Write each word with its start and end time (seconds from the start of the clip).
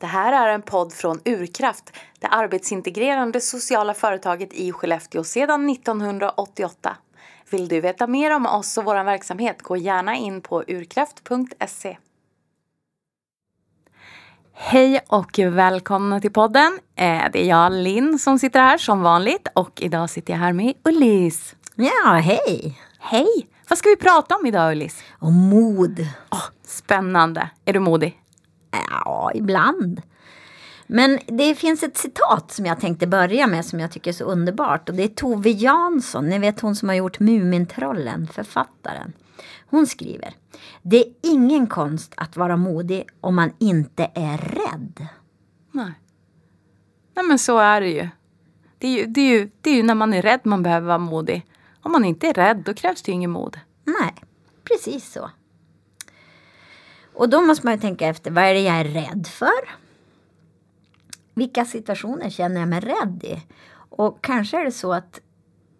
Det 0.00 0.06
här 0.06 0.46
är 0.46 0.54
en 0.54 0.62
podd 0.62 0.92
från 0.92 1.20
Urkraft, 1.24 1.96
det 2.18 2.26
arbetsintegrerande 2.26 3.40
sociala 3.40 3.94
företaget 3.94 4.52
i 4.52 4.72
Skellefteå 4.72 5.24
sedan 5.24 5.70
1988. 5.70 6.96
Vill 7.50 7.68
du 7.68 7.80
veta 7.80 8.06
mer 8.06 8.36
om 8.36 8.46
oss 8.46 8.78
och 8.78 8.84
vår 8.84 9.04
verksamhet, 9.04 9.62
gå 9.62 9.76
gärna 9.76 10.16
in 10.16 10.40
på 10.40 10.64
urkraft.se. 10.66 11.96
Hej 14.52 15.00
och 15.08 15.38
välkomna 15.38 16.20
till 16.20 16.32
podden. 16.32 16.78
Eh, 16.96 17.22
det 17.32 17.44
är 17.44 17.48
jag, 17.48 17.72
Linn, 17.72 18.18
som 18.18 18.38
sitter 18.38 18.60
här 18.60 18.78
som 18.78 19.02
vanligt 19.02 19.48
och 19.54 19.82
idag 19.82 20.10
sitter 20.10 20.32
jag 20.32 20.40
här 20.40 20.52
med 20.52 20.74
Ullis. 20.84 21.54
Ja, 21.74 22.12
hej! 22.12 22.78
Hej! 22.98 23.48
Vad 23.68 23.78
ska 23.78 23.88
vi 23.88 23.96
prata 23.96 24.36
om 24.36 24.46
idag, 24.46 24.72
Ullis? 24.72 25.02
Om 25.18 25.48
mod. 25.48 26.00
Oh, 26.30 26.44
spännande. 26.64 27.50
Är 27.64 27.72
du 27.72 27.80
modig? 27.80 28.19
Ja, 28.70 29.30
ibland. 29.34 30.02
Men 30.86 31.18
det 31.26 31.54
finns 31.54 31.82
ett 31.82 31.96
citat 31.96 32.52
som 32.52 32.66
jag 32.66 32.80
tänkte 32.80 33.06
börja 33.06 33.46
med 33.46 33.66
som 33.66 33.80
jag 33.80 33.92
tycker 33.92 34.10
är 34.10 34.14
så 34.14 34.24
underbart. 34.24 34.88
Och 34.88 34.94
det 34.94 35.02
är 35.02 35.08
Tove 35.08 35.50
Jansson, 35.50 36.28
ni 36.28 36.38
vet 36.38 36.60
hon 36.60 36.76
som 36.76 36.88
har 36.88 36.96
gjort 36.96 37.20
Mumintrollen, 37.20 38.26
författaren. 38.26 39.12
Hon 39.66 39.86
skriver. 39.86 40.34
Det 40.82 40.96
är 40.96 41.12
ingen 41.22 41.66
konst 41.66 42.12
att 42.16 42.36
vara 42.36 42.56
modig 42.56 43.06
om 43.20 43.34
man 43.34 43.52
inte 43.58 44.10
är 44.14 44.38
rädd. 44.38 45.06
Nej. 45.72 45.92
Nej 47.14 47.24
men 47.24 47.38
så 47.38 47.58
är 47.58 47.80
det 47.80 47.88
ju. 47.90 48.08
Det 48.78 48.86
är 48.86 48.98
ju, 48.98 49.06
det 49.06 49.20
är 49.20 49.38
ju, 49.38 49.50
det 49.60 49.70
är 49.70 49.74
ju 49.74 49.82
när 49.82 49.94
man 49.94 50.14
är 50.14 50.22
rädd 50.22 50.40
man 50.44 50.62
behöver 50.62 50.86
vara 50.86 50.98
modig. 50.98 51.46
Om 51.82 51.92
man 51.92 52.04
inte 52.04 52.28
är 52.28 52.34
rädd 52.34 52.62
då 52.64 52.74
krävs 52.74 53.02
det 53.02 53.10
ju 53.10 53.14
ingen 53.14 53.30
mod. 53.30 53.58
Nej, 53.84 54.14
precis 54.64 55.12
så. 55.12 55.30
Och 57.12 57.28
då 57.28 57.40
måste 57.40 57.66
man 57.66 57.74
ju 57.74 57.80
tänka 57.80 58.06
efter, 58.06 58.30
vad 58.30 58.44
är 58.44 58.54
det 58.54 58.60
jag 58.60 58.76
är 58.76 58.84
rädd 58.84 59.26
för? 59.26 59.80
Vilka 61.34 61.64
situationer 61.64 62.30
känner 62.30 62.60
jag 62.60 62.68
mig 62.68 62.80
rädd 62.80 63.24
i? 63.24 63.42
Och 63.72 64.24
kanske 64.24 64.60
är 64.60 64.64
det 64.64 64.72
så 64.72 64.92
att 64.92 65.20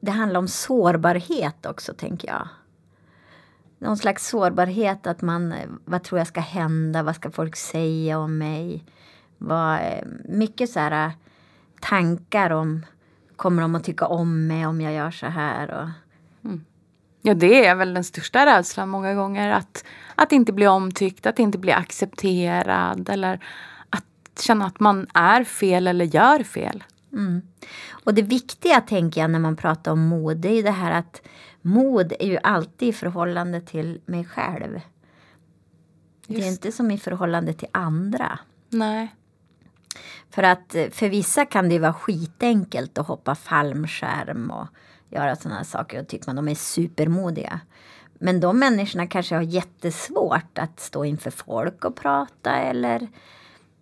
det 0.00 0.10
handlar 0.10 0.40
om 0.40 0.48
sårbarhet 0.48 1.66
också, 1.66 1.94
tänker 1.94 2.28
jag. 2.28 2.48
Någon 3.78 3.96
slags 3.96 4.28
sårbarhet 4.28 5.06
att 5.06 5.22
man, 5.22 5.54
vad 5.84 6.02
tror 6.02 6.18
jag 6.18 6.26
ska 6.26 6.40
hända? 6.40 7.02
Vad 7.02 7.16
ska 7.16 7.30
folk 7.30 7.56
säga 7.56 8.18
om 8.18 8.38
mig? 8.38 8.84
Vad, 9.38 9.80
mycket 10.24 10.70
så 10.70 10.80
här 10.80 11.12
tankar 11.80 12.50
om, 12.50 12.86
kommer 13.36 13.62
de 13.62 13.74
att 13.74 13.84
tycka 13.84 14.06
om 14.06 14.46
mig 14.46 14.66
om 14.66 14.80
jag 14.80 14.92
gör 14.92 15.10
så 15.10 15.26
här? 15.26 15.70
Och, 15.70 15.82
mm. 15.82 15.92
Ja, 17.22 17.34
det 17.34 17.66
är 17.66 17.74
väl 17.74 17.94
den 17.94 18.04
största 18.04 18.46
rädslan 18.46 18.88
många 18.88 19.14
gånger. 19.14 19.50
Att, 19.50 19.84
att 20.14 20.32
inte 20.32 20.52
bli 20.52 20.66
omtyckt, 20.66 21.26
att 21.26 21.38
inte 21.38 21.58
bli 21.58 21.72
accepterad 21.72 23.08
eller 23.08 23.44
att 23.90 24.40
känna 24.40 24.66
att 24.66 24.80
man 24.80 25.06
är 25.14 25.44
fel 25.44 25.86
eller 25.86 26.04
gör 26.04 26.42
fel. 26.42 26.84
Mm. 27.12 27.42
Och 28.04 28.14
det 28.14 28.22
viktiga 28.22 28.80
tänker 28.80 29.20
jag 29.20 29.30
när 29.30 29.38
man 29.38 29.56
pratar 29.56 29.92
om 29.92 30.08
mod, 30.08 30.36
det 30.36 30.48
är 30.48 30.54
ju 30.54 30.62
det 30.62 30.70
här 30.70 30.92
att 30.98 31.22
mod 31.62 32.12
är 32.20 32.26
ju 32.26 32.38
alltid 32.42 32.88
i 32.88 32.92
förhållande 32.92 33.60
till 33.60 34.00
mig 34.06 34.24
själv. 34.24 34.80
Just. 36.26 36.40
Det 36.40 36.48
är 36.48 36.50
inte 36.50 36.72
som 36.72 36.90
i 36.90 36.98
förhållande 36.98 37.52
till 37.52 37.68
andra. 37.72 38.38
Nej. 38.68 39.14
För 40.30 40.42
att 40.42 40.76
för 40.90 41.08
vissa 41.08 41.44
kan 41.44 41.68
det 41.68 41.78
vara 41.78 41.92
skitenkelt 41.92 42.98
att 42.98 43.06
hoppa 43.06 43.34
fallskärm 43.34 44.50
och 44.50 44.66
göra 45.10 45.36
sådana 45.36 45.64
saker 45.64 46.00
och 46.00 46.08
tycker 46.08 46.26
man 46.26 46.36
de 46.36 46.48
är 46.48 46.54
supermodiga. 46.54 47.60
Men 48.14 48.40
de 48.40 48.58
människorna 48.58 49.06
kanske 49.06 49.34
har 49.34 49.42
jättesvårt 49.42 50.58
att 50.58 50.80
stå 50.80 51.04
inför 51.04 51.30
folk 51.30 51.84
och 51.84 51.96
prata 51.96 52.56
eller 52.56 53.08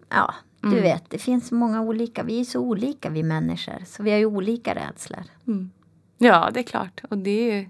ja, 0.08 0.34
du 0.60 0.68
mm. 0.68 0.82
vet, 0.82 1.10
det 1.10 1.18
finns 1.18 1.52
många 1.52 1.80
olika. 1.80 2.22
Vi 2.22 2.40
är 2.40 2.44
så 2.44 2.60
olika 2.60 3.10
vi 3.10 3.22
människor, 3.22 3.84
så 3.86 4.02
vi 4.02 4.10
har 4.10 4.18
ju 4.18 4.26
olika 4.26 4.74
rädslor. 4.74 5.22
Mm. 5.46 5.70
Ja, 6.18 6.50
det 6.54 6.60
är 6.60 6.64
klart. 6.64 7.02
Och 7.10 7.18
det 7.18 7.30
är 7.30 7.54
ju... 7.56 7.68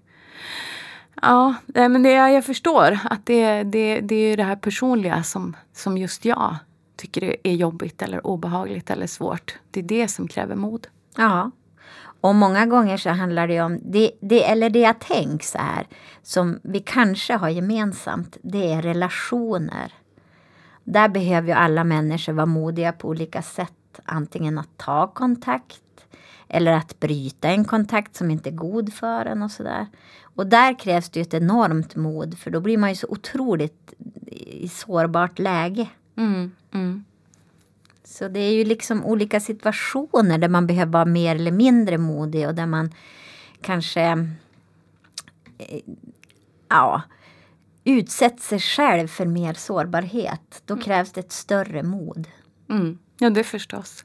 Ja, 1.23 1.55
men 1.67 2.03
det, 2.03 2.11
jag 2.11 2.45
förstår 2.45 2.99
att 3.05 3.27
det, 3.27 3.63
det, 3.63 4.01
det 4.01 4.15
är 4.15 4.37
det 4.37 4.43
här 4.43 4.57
personliga 4.57 5.23
som, 5.23 5.57
som 5.73 5.99
just 5.99 6.25
jag 6.25 6.57
tycker 6.97 7.37
är 7.45 7.55
jobbigt 7.55 8.03
eller 8.03 8.27
obehagligt 8.27 8.91
eller 8.91 9.07
svårt. 9.07 9.59
Det 9.71 9.81
är 9.81 9.85
det 9.85 10.09
som 10.09 10.29
kräver 10.29 10.55
mod. 10.55 10.87
Ja, 11.17 11.51
och 12.21 12.35
många 12.35 12.67
gånger 12.67 12.97
så 12.97 13.11
handlar 13.11 13.49
det 13.49 13.61
om, 13.61 13.79
det, 13.83 14.11
det, 14.21 14.45
eller 14.45 14.71
det 14.71 14.79
jag 14.79 14.99
tänker 15.01 15.47
så 15.47 15.59
här, 15.59 15.87
som 16.23 16.61
vi 16.63 16.81
kanske 16.81 17.35
har 17.35 17.49
gemensamt, 17.49 18.37
det 18.43 18.73
är 18.73 18.83
relationer. 18.83 19.93
Där 20.85 21.09
behöver 21.09 21.49
ju 21.49 21.55
alla 21.55 21.85
människor 21.85 22.33
vara 22.33 22.47
modiga 22.47 22.93
på 22.93 23.09
olika 23.09 23.43
sätt. 23.43 23.73
Antingen 24.05 24.59
att 24.59 24.77
ta 24.77 25.07
kontakt 25.07 25.83
eller 26.49 26.73
att 26.73 27.01
bryta 27.01 27.49
en 27.49 27.65
kontakt 27.65 28.17
som 28.17 28.31
inte 28.31 28.49
är 28.49 28.55
god 28.55 28.93
för 28.93 29.27
en 29.27 29.43
och 29.43 29.51
sådär. 29.51 29.87
Och 30.23 30.47
där 30.47 30.79
krävs 30.79 31.11
det 31.11 31.21
ju 31.21 31.23
ett 31.23 31.35
enormt 31.35 31.97
mod 31.97 32.39
för 32.39 32.51
då 32.51 32.61
blir 32.61 32.79
man 32.79 32.89
ju 32.89 32.97
så 32.97 33.07
otroligt 33.09 33.95
i 34.27 34.69
sårbart 34.69 35.39
läge. 35.39 35.89
Mm, 36.17 36.53
mm. 36.73 37.05
Så 38.09 38.29
det 38.29 38.41
är 38.41 38.53
ju 38.53 38.65
liksom 38.65 39.05
olika 39.05 39.41
situationer 39.41 40.39
där 40.39 40.49
man 40.49 40.67
behöver 40.67 40.93
vara 40.93 41.05
mer 41.05 41.37
eller 41.37 41.53
mindre 41.53 41.99
modig 41.99 42.49
och 42.49 42.55
där 42.55 42.67
man 42.67 42.95
kanske 43.61 44.03
eh, 45.59 45.81
ja, 46.69 47.03
utsätter 47.85 48.43
sig 48.43 48.61
själv 48.61 49.09
för 49.09 49.27
mer 49.27 49.55
sårbarhet. 49.55 50.63
Då 50.65 50.75
mm. 50.75 50.85
krävs 50.85 51.13
det 51.13 51.21
ett 51.21 51.33
större 51.33 51.83
mod. 51.83 52.29
Mm. 52.71 52.99
Ja, 53.19 53.31
det 53.31 53.45
förstås. 53.45 54.05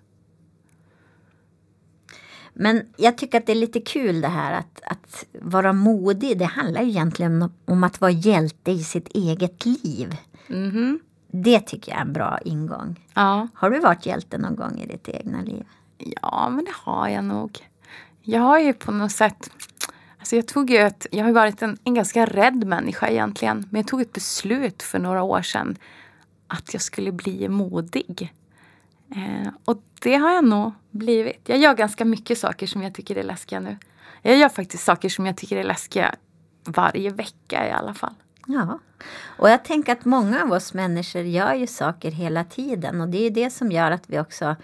Men 2.53 2.93
jag 2.97 3.17
tycker 3.17 3.37
att 3.37 3.45
det 3.45 3.53
är 3.53 3.55
lite 3.55 3.81
kul 3.81 4.21
det 4.21 4.27
här 4.27 4.59
att, 4.59 4.81
att 4.83 5.25
vara 5.41 5.73
modig. 5.73 6.37
Det 6.37 6.45
handlar 6.45 6.81
ju 6.81 6.89
egentligen 6.89 7.51
om 7.65 7.83
att 7.83 8.01
vara 8.01 8.11
hjälte 8.11 8.71
i 8.71 8.83
sitt 8.83 9.07
eget 9.07 9.65
liv. 9.65 10.17
Mm. 10.49 10.99
Det 11.35 11.59
tycker 11.59 11.91
jag 11.91 11.97
är 11.97 12.05
en 12.05 12.13
bra 12.13 12.39
ingång. 12.45 12.99
Ja. 13.13 13.47
Har 13.53 13.69
du 13.69 13.79
varit 13.79 14.05
hjälte 14.05 14.37
någon 14.37 14.55
gång 14.55 14.79
i 14.79 14.87
ditt 14.87 15.09
egna 15.09 15.41
liv? 15.41 15.65
Ja, 15.97 16.49
men 16.49 16.65
det 16.65 16.73
har 16.73 17.09
jag 17.09 17.23
nog. 17.23 17.59
Jag 18.21 18.41
har 18.41 18.59
ju 18.59 18.73
på 18.73 18.91
något 18.91 19.11
sätt 19.11 19.49
Alltså 20.19 20.35
jag, 20.35 20.47
tog 20.47 20.71
ett, 20.71 21.07
jag 21.11 21.25
har 21.25 21.31
varit 21.31 21.61
en, 21.61 21.77
en 21.83 21.93
ganska 21.93 22.25
rädd 22.25 22.67
människa 22.67 23.07
egentligen. 23.07 23.67
Men 23.69 23.81
jag 23.81 23.87
tog 23.87 24.01
ett 24.01 24.13
beslut 24.13 24.83
för 24.83 24.99
några 24.99 25.23
år 25.23 25.41
sedan 25.41 25.77
att 26.47 26.73
jag 26.73 26.81
skulle 26.81 27.11
bli 27.11 27.49
modig. 27.49 28.33
Eh, 29.15 29.51
och 29.65 29.83
det 30.01 30.15
har 30.15 30.31
jag 30.31 30.45
nog 30.45 30.71
blivit. 30.91 31.41
Jag 31.45 31.57
gör 31.57 31.73
ganska 31.73 32.05
mycket 32.05 32.37
saker 32.37 32.67
som 32.67 32.83
jag 32.83 32.93
tycker 32.93 33.15
är 33.15 33.23
läskiga 33.23 33.59
nu. 33.59 33.77
Jag 34.21 34.37
gör 34.37 34.49
faktiskt 34.49 34.83
saker 34.83 35.09
som 35.09 35.25
jag 35.25 35.37
tycker 35.37 35.57
är 35.57 35.63
läskiga 35.63 36.15
varje 36.65 37.09
vecka 37.09 37.67
i 37.67 37.71
alla 37.71 37.93
fall. 37.93 38.15
Ja, 38.47 38.79
och 39.37 39.49
jag 39.49 39.65
tänker 39.65 39.91
att 39.93 40.05
många 40.05 40.43
av 40.43 40.51
oss 40.51 40.73
människor 40.73 41.21
gör 41.21 41.53
ju 41.53 41.67
saker 41.67 42.11
hela 42.11 42.43
tiden 42.43 43.01
och 43.01 43.07
det 43.07 43.25
är 43.25 43.31
det 43.31 43.49
som 43.49 43.71
gör 43.71 43.91
att 43.91 44.09
vi 44.09 44.19
också 44.19 44.55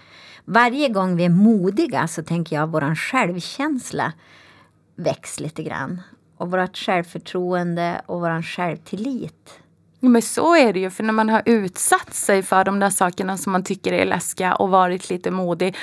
varje 0.45 0.89
gång 0.89 1.15
vi 1.15 1.25
är 1.25 1.29
modiga 1.29 2.07
så 2.07 2.23
tänker 2.23 2.55
jag 2.55 2.67
våran 2.67 2.95
självkänsla 2.95 4.13
väcks 4.95 5.39
lite 5.39 5.63
grann. 5.63 6.01
Och 6.37 6.51
vårt 6.51 6.77
självförtroende 6.77 8.01
och 8.05 8.19
våran 8.19 8.43
självtillit. 8.43 9.59
Men 9.99 10.21
så 10.21 10.55
är 10.55 10.73
det 10.73 10.79
ju, 10.79 10.89
för 10.89 11.03
när 11.03 11.13
man 11.13 11.29
har 11.29 11.41
utsatt 11.45 12.13
sig 12.13 12.43
för 12.43 12.63
de 12.63 12.79
där 12.79 12.89
sakerna 12.89 13.37
som 13.37 13.51
man 13.51 13.63
tycker 13.63 13.93
är 13.93 14.05
läskiga 14.05 14.55
och 14.55 14.69
varit 14.69 15.09
lite 15.09 15.31
modig 15.31 15.75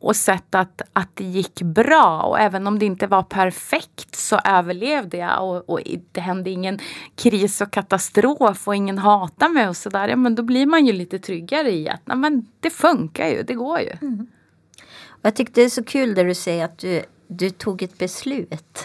och 0.00 0.16
sett 0.16 0.54
att, 0.54 0.82
att 0.92 1.16
det 1.16 1.24
gick 1.24 1.62
bra. 1.62 2.22
Och 2.22 2.40
även 2.40 2.66
om 2.66 2.78
det 2.78 2.86
inte 2.86 3.06
var 3.06 3.22
perfekt 3.22 4.16
så 4.16 4.40
överlevde 4.44 5.16
jag. 5.16 5.44
Och, 5.44 5.70
och 5.70 5.80
det 6.12 6.20
hände 6.20 6.50
ingen 6.50 6.78
kris 7.14 7.60
och 7.60 7.70
katastrof 7.70 8.68
och 8.68 8.76
ingen 8.76 8.98
hatar 8.98 9.48
mig 9.48 9.68
och 9.68 9.76
sådär. 9.76 10.08
Ja, 10.08 10.16
men 10.16 10.34
då 10.34 10.42
blir 10.42 10.66
man 10.66 10.86
ju 10.86 10.92
lite 10.92 11.18
tryggare 11.18 11.70
i 11.70 11.88
att 11.88 12.00
nej, 12.04 12.16
men 12.16 12.46
det 12.60 12.70
funkar 12.70 13.28
ju, 13.28 13.42
det 13.42 13.54
går 13.54 13.80
ju. 13.80 13.92
Mm. 14.02 14.26
Jag 15.22 15.36
tyckte 15.36 15.60
det 15.60 15.64
är 15.64 15.68
så 15.68 15.84
kul 15.84 16.14
där 16.14 16.24
du 16.24 16.34
säger 16.34 16.64
att 16.64 16.78
du, 16.78 17.02
du 17.28 17.50
tog 17.50 17.82
ett 17.82 17.98
beslut. 17.98 18.84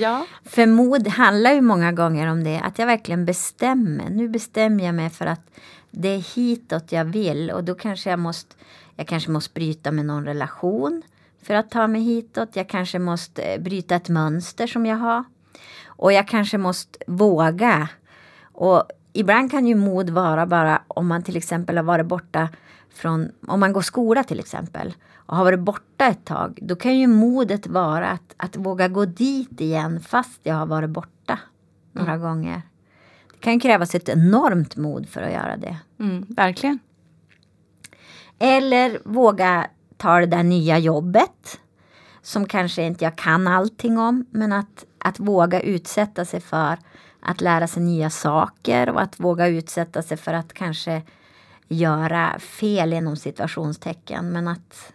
Ja. 0.00 0.26
För 0.44 0.66
mod 0.66 1.08
handlar 1.08 1.52
ju 1.52 1.60
många 1.60 1.92
gånger 1.92 2.26
om 2.26 2.44
det. 2.44 2.60
Att 2.60 2.78
jag 2.78 2.86
verkligen 2.86 3.24
bestämmer. 3.24 4.10
Nu 4.10 4.28
bestämmer 4.28 4.84
jag 4.84 4.94
mig 4.94 5.10
för 5.10 5.26
att 5.26 5.50
det 5.90 6.08
är 6.08 6.36
hitåt 6.36 6.92
jag 6.92 7.04
vill. 7.04 7.50
Och 7.50 7.64
då 7.64 7.74
kanske 7.74 8.10
jag 8.10 8.18
måste 8.18 8.54
jag 8.98 9.06
kanske 9.06 9.30
måste 9.30 9.54
bryta 9.54 9.92
med 9.92 10.06
någon 10.06 10.24
relation 10.24 11.02
för 11.42 11.54
att 11.54 11.70
ta 11.70 11.86
mig 11.86 12.00
hitåt. 12.00 12.56
Jag 12.56 12.68
kanske 12.68 12.98
måste 12.98 13.42
eh, 13.42 13.60
bryta 13.60 13.94
ett 13.94 14.08
mönster 14.08 14.66
som 14.66 14.86
jag 14.86 14.96
har. 14.96 15.24
Och 15.86 16.12
jag 16.12 16.28
kanske 16.28 16.58
måste 16.58 16.98
våga. 17.06 17.88
Och 18.42 18.84
ibland 19.12 19.50
kan 19.50 19.66
ju 19.66 19.74
mod 19.74 20.10
vara 20.10 20.46
bara 20.46 20.82
om 20.88 21.06
man 21.06 21.22
till 21.22 21.36
exempel 21.36 21.76
har 21.76 21.84
varit 21.84 22.06
borta 22.06 22.48
från, 22.94 23.28
om 23.46 23.60
man 23.60 23.72
går 23.72 23.80
skola 23.80 24.24
till 24.24 24.40
exempel 24.40 24.94
och 25.14 25.36
har 25.36 25.44
varit 25.44 25.60
borta 25.60 26.06
ett 26.06 26.24
tag. 26.24 26.58
Då 26.62 26.76
kan 26.76 26.98
ju 26.98 27.06
modet 27.06 27.66
vara 27.66 28.08
att, 28.08 28.34
att 28.36 28.56
våga 28.56 28.88
gå 28.88 29.04
dit 29.04 29.60
igen 29.60 30.00
fast 30.00 30.40
jag 30.42 30.54
har 30.54 30.66
varit 30.66 30.90
borta 30.90 31.38
några 31.92 32.12
mm. 32.12 32.22
gånger. 32.22 32.62
Det 33.32 33.38
kan 33.40 33.60
krävas 33.60 33.94
ett 33.94 34.08
enormt 34.08 34.76
mod 34.76 35.08
för 35.08 35.22
att 35.22 35.32
göra 35.32 35.56
det. 35.56 35.76
Mm, 35.98 36.26
verkligen. 36.28 36.78
Eller 38.38 39.00
våga 39.04 39.66
ta 39.96 40.20
det 40.20 40.26
där 40.26 40.42
nya 40.42 40.78
jobbet. 40.78 41.60
Som 42.22 42.46
kanske 42.46 42.82
inte 42.82 43.04
jag 43.04 43.16
kan 43.16 43.46
allting 43.46 43.98
om. 43.98 44.26
Men 44.30 44.52
att, 44.52 44.84
att 44.98 45.20
våga 45.20 45.60
utsätta 45.60 46.24
sig 46.24 46.40
för 46.40 46.78
att 47.20 47.40
lära 47.40 47.66
sig 47.66 47.82
nya 47.82 48.10
saker 48.10 48.88
och 48.88 49.00
att 49.00 49.20
våga 49.20 49.46
utsätta 49.46 50.02
sig 50.02 50.16
för 50.16 50.32
att 50.32 50.52
kanske 50.52 51.02
göra 51.68 52.38
fel 52.38 52.92
inom 52.92 53.16
situationstecken. 53.16 54.32
Men 54.32 54.48
att 54.48 54.92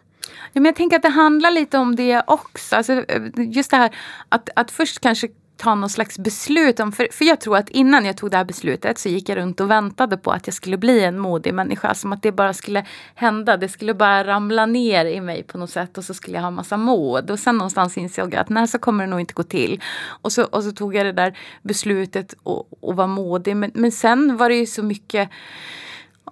Ja, 0.53 0.61
men 0.61 0.65
jag 0.65 0.75
tänker 0.75 0.95
att 0.95 1.01
det 1.01 1.09
handlar 1.09 1.51
lite 1.51 1.77
om 1.77 1.95
det 1.95 2.23
också. 2.27 2.75
Alltså, 2.75 2.93
eh, 2.93 3.21
just 3.35 3.71
det 3.71 3.77
här 3.77 3.95
att, 4.29 4.49
att 4.55 4.71
först 4.71 4.99
kanske 4.99 5.27
ta 5.63 5.75
någon 5.75 5.89
slags 5.89 6.19
beslut 6.19 6.79
om. 6.79 6.91
För, 6.91 7.07
för 7.11 7.25
jag 7.25 7.41
tror 7.41 7.57
att 7.57 7.69
innan 7.69 8.05
jag 8.05 8.17
tog 8.17 8.31
det 8.31 8.37
här 8.37 8.45
beslutet 8.45 8.99
så 8.99 9.09
gick 9.09 9.29
jag 9.29 9.37
runt 9.37 9.59
och 9.59 9.71
väntade 9.71 10.17
på 10.17 10.31
att 10.31 10.47
jag 10.47 10.53
skulle 10.53 10.77
bli 10.77 11.03
en 11.03 11.19
modig 11.19 11.53
människa. 11.53 11.93
Som 11.93 12.13
att 12.13 12.21
det 12.21 12.31
bara 12.31 12.53
skulle 12.53 12.85
hända. 13.15 13.57
Det 13.57 13.69
skulle 13.69 13.93
bara 13.93 14.23
ramla 14.23 14.65
ner 14.65 15.05
i 15.05 15.21
mig 15.21 15.43
på 15.43 15.57
något 15.57 15.69
sätt 15.69 15.97
och 15.97 16.03
så 16.03 16.13
skulle 16.13 16.37
jag 16.37 16.43
ha 16.43 16.51
massa 16.51 16.77
mod. 16.77 17.31
Och 17.31 17.39
sen 17.39 17.57
någonstans 17.57 17.97
insåg 17.97 18.33
jag 18.33 18.41
att 18.41 18.49
nej 18.49 18.67
så 18.67 18.79
kommer 18.79 19.03
det 19.03 19.09
nog 19.09 19.19
inte 19.19 19.33
gå 19.33 19.43
till. 19.43 19.81
Och 20.21 20.31
så, 20.31 20.43
och 20.43 20.63
så 20.63 20.71
tog 20.71 20.95
jag 20.95 21.05
det 21.05 21.13
där 21.13 21.37
beslutet 21.61 22.35
och, 22.43 22.67
och 22.81 22.95
var 22.95 23.07
modig. 23.07 23.57
Men, 23.57 23.71
men 23.73 23.91
sen 23.91 24.37
var 24.37 24.49
det 24.49 24.55
ju 24.55 24.65
så 24.65 24.83
mycket 24.83 25.29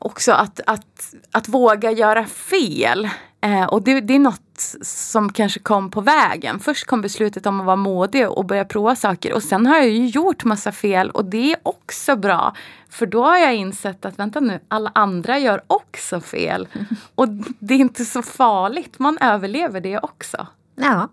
också 0.01 0.31
att, 0.31 0.59
att, 0.67 1.13
att 1.31 1.47
våga 1.47 1.91
göra 1.91 2.25
fel. 2.25 3.09
Eh, 3.41 3.65
och 3.65 3.81
det, 3.81 4.01
det, 4.01 4.15
är 4.15 4.19
något 4.19 4.75
som 4.81 5.31
kanske 5.33 5.59
kom 5.59 5.91
på 5.91 6.01
vägen. 6.01 6.59
Först 6.59 6.87
kom 6.87 7.01
beslutet 7.01 7.45
om 7.45 7.59
att 7.59 7.65
vara 7.65 7.75
modig 7.75 8.29
och 8.29 8.45
börja 8.45 8.65
prova 8.65 8.95
saker. 8.95 9.33
Och 9.33 9.43
sen 9.43 9.65
har 9.65 9.77
jag 9.77 9.89
ju 9.89 10.07
gjort 10.07 10.43
massa 10.43 10.71
fel 10.71 11.09
och 11.09 11.25
det 11.25 11.51
är 11.51 11.59
också 11.63 12.15
bra. 12.15 12.55
För 12.89 13.05
då 13.05 13.23
har 13.23 13.37
jag 13.37 13.55
insett 13.55 14.05
att 14.05 14.19
vänta 14.19 14.39
nu, 14.39 14.59
alla 14.67 14.91
andra 14.95 15.39
gör 15.39 15.61
också 15.67 16.21
fel. 16.21 16.67
Och 17.15 17.27
det 17.59 17.73
är 17.73 17.79
inte 17.79 18.05
så 18.05 18.21
farligt, 18.21 18.99
man 18.99 19.17
överlever 19.21 19.81
det 19.81 19.99
också. 19.99 20.47
Ja. 20.75 21.09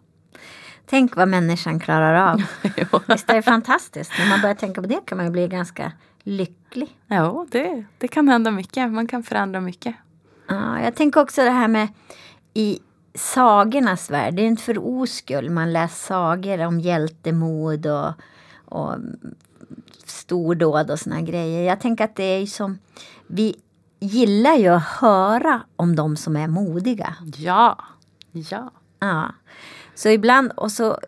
Tänk 0.87 1.17
vad 1.17 1.29
människan 1.29 1.81
klarar 1.81 2.33
av. 2.33 2.43
Visst 3.07 3.31
är 3.31 3.35
det 3.35 3.43
fantastiskt? 3.43 4.13
När 4.19 4.29
man 4.29 4.41
börjar 4.41 4.55
tänka 4.55 4.81
på 4.81 4.87
det 4.87 5.01
kan 5.07 5.19
man 5.19 5.27
ju 5.27 5.33
bli 5.33 5.49
ganska 5.49 5.93
lycklig. 6.29 6.99
Ja, 7.07 7.47
det, 7.51 7.85
det 7.99 8.09
kan 8.09 8.29
hända 8.29 8.51
mycket. 8.51 8.93
Man 8.93 9.07
kan 9.07 9.23
förändra 9.23 9.61
mycket. 9.61 9.95
Ja, 10.49 10.81
jag 10.81 10.95
tänker 10.95 11.21
också 11.21 11.45
det 11.45 11.51
här 11.51 11.69
med 11.69 11.89
i 12.55 12.79
sagornas 13.15 14.11
värld. 14.11 14.35
Det 14.35 14.43
är 14.43 14.47
inte 14.47 14.63
för 14.63 14.79
oskull 14.79 15.51
man 15.51 15.73
läser 15.73 16.07
sagor 16.07 16.67
om 16.67 16.81
hjältemod 16.81 17.87
och, 17.87 18.13
och 18.65 18.95
stordåd 20.05 20.91
och 20.91 20.99
såna 20.99 21.21
grejer. 21.21 21.63
Jag 21.63 21.81
tänker 21.81 22.05
att 22.05 22.17
det 22.17 22.25
är 22.25 22.47
som 22.47 22.79
vi 23.27 23.55
gillar 24.01 24.55
ju 24.55 24.69
att 24.69 24.87
höra 24.87 25.63
om 25.77 25.97
de 25.97 26.17
som 26.17 26.37
är 26.37 26.49
modiga. 26.49 27.17
Ja, 27.37 27.79
ja. 28.33 28.71
Ja. 29.01 29.35
Så 29.95 30.09
ibland, 30.09 30.53
och 30.53 30.73
så, 30.73 30.99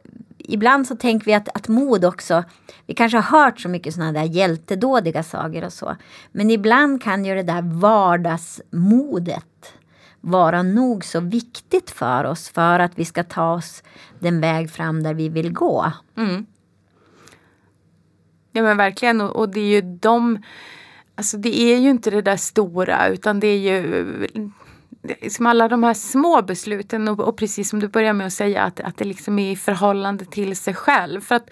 ibland 0.52 0.87
så 0.87 0.97
tänker 0.97 1.26
vi 1.26 1.35
att, 1.35 1.49
att 1.55 1.69
mod 1.69 2.05
också, 2.05 2.44
vi 2.87 2.94
kanske 2.94 3.19
har 3.19 3.41
hört 3.41 3.61
så 3.61 3.69
mycket 3.69 3.94
sådana 3.94 4.12
där 4.12 4.25
hjältedådiga 4.25 5.23
sagor 5.23 5.64
och 5.64 5.73
så. 5.73 5.97
Men 6.32 6.50
ibland 6.50 7.02
kan 7.02 7.25
ju 7.25 7.35
det 7.35 7.43
där 7.43 7.62
vardagsmodet 7.62 9.75
vara 10.20 10.62
nog 10.62 11.05
så 11.05 11.20
viktigt 11.20 11.91
för 11.91 12.25
oss 12.25 12.49
för 12.49 12.79
att 12.79 12.99
vi 12.99 13.05
ska 13.05 13.25
ta 13.25 13.55
oss 13.55 13.82
den 14.19 14.41
väg 14.41 14.70
fram 14.70 15.02
där 15.02 15.14
vi 15.14 15.29
vill 15.29 15.52
gå. 15.52 15.93
Mm. 16.17 16.47
Ja 18.52 18.62
men 18.62 18.76
verkligen 18.76 19.20
och, 19.20 19.37
och 19.37 19.49
det 19.49 19.61
är 19.61 19.70
ju 19.70 19.81
de 19.81 20.43
Alltså 21.14 21.37
det 21.37 21.61
är 21.61 21.79
ju 21.79 21.91
inte 21.91 22.11
det 22.11 22.23
där 22.23 22.37
stora 22.37 23.08
utan 23.08 23.41
det 23.41 23.47
är 23.47 23.58
ju 23.58 24.29
som 25.31 25.47
alla 25.47 25.69
de 25.69 25.82
här 25.82 25.94
små 25.94 26.43
besluten 26.43 27.08
och, 27.08 27.20
och, 27.20 27.37
precis 27.37 27.70
som 27.70 27.81
du 27.81 27.88
börjar 27.88 28.12
med 28.12 28.26
att 28.26 28.32
säga 28.32 28.62
att, 28.62 28.81
att 28.81 28.97
det 28.97 29.05
liksom 29.05 29.38
är 29.38 29.52
i 29.52 29.56
förhållande 29.56 30.25
till 30.25 30.56
sig 30.56 30.75
själv. 30.75 31.20
För 31.20 31.35
att 31.35 31.50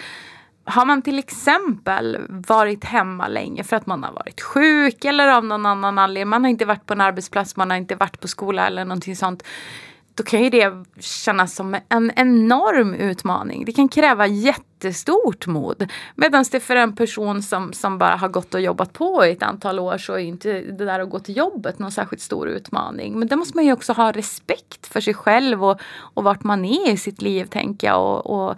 har 0.65 0.85
man 0.85 1.03
till 1.03 1.19
exempel 1.19 2.19
varit 2.29 2.85
hemma 2.85 3.29
länge 3.29 3.65
för 3.65 3.77
att 3.77 3.87
man 3.87 4.05
har 4.05 4.13
varit 4.13 4.41
sjuk 4.41 5.05
eller 5.05 5.29
av 5.29 5.45
någon 5.45 5.67
annan 5.67 5.99
anledning, 5.99 6.29
man 6.29 6.45
har 6.45 6.51
inte 6.51 6.65
varit 6.65 6.87
på 6.87 6.93
en 6.93 7.01
arbetsplats, 7.01 7.57
man 7.57 7.71
har 7.71 7.77
inte 7.77 7.95
varit 7.95 8.21
på 8.21 8.29
skola 8.29 8.67
eller 8.67 8.85
någonting 8.85 9.17
sånt. 9.17 9.43
Då 10.19 10.25
kan 10.25 10.43
ju 10.43 10.51
det 10.51 10.85
kännas 11.01 11.55
som 11.55 11.77
en 11.89 12.13
enorm 12.17 12.95
utmaning. 12.95 13.65
Det 13.65 13.73
kan 13.73 13.89
kräva 13.89 14.27
jättestort 14.27 15.47
mod. 15.47 15.91
Medan 16.15 16.45
det 16.51 16.61
för 16.61 16.77
en 16.77 16.97
person 16.97 17.43
som, 17.43 17.73
som 17.73 17.99
bara 17.99 18.17
har 18.17 18.29
gått 18.29 18.55
och 18.55 18.61
jobbat 18.61 18.93
på 18.93 19.27
i 19.27 19.31
ett 19.31 19.43
antal 19.43 19.79
år 19.79 19.99
så 19.99 20.13
är 20.13 20.19
inte 20.19 20.61
det 20.61 20.85
där 20.85 21.01
att 21.01 21.11
gå 21.11 21.19
till 21.19 21.37
jobbet 21.37 21.79
någon 21.79 21.93
särskilt 21.93 22.23
stor 22.23 22.49
utmaning. 22.49 23.19
Men 23.19 23.29
där 23.29 23.37
måste 23.37 23.57
man 23.57 23.65
ju 23.65 23.73
också 23.73 23.93
ha 23.93 24.13
respekt 24.13 24.87
för 24.87 25.01
sig 25.01 25.15
själv 25.15 25.65
och, 25.65 25.81
och 26.15 26.25
vart 26.25 26.45
man 26.45 26.65
är 26.65 26.91
i 26.91 26.97
sitt 26.97 27.23
liv 27.23 27.45
tänker 27.45 27.87
jag. 27.87 28.01
Och, 28.01 28.49
och, 28.49 28.57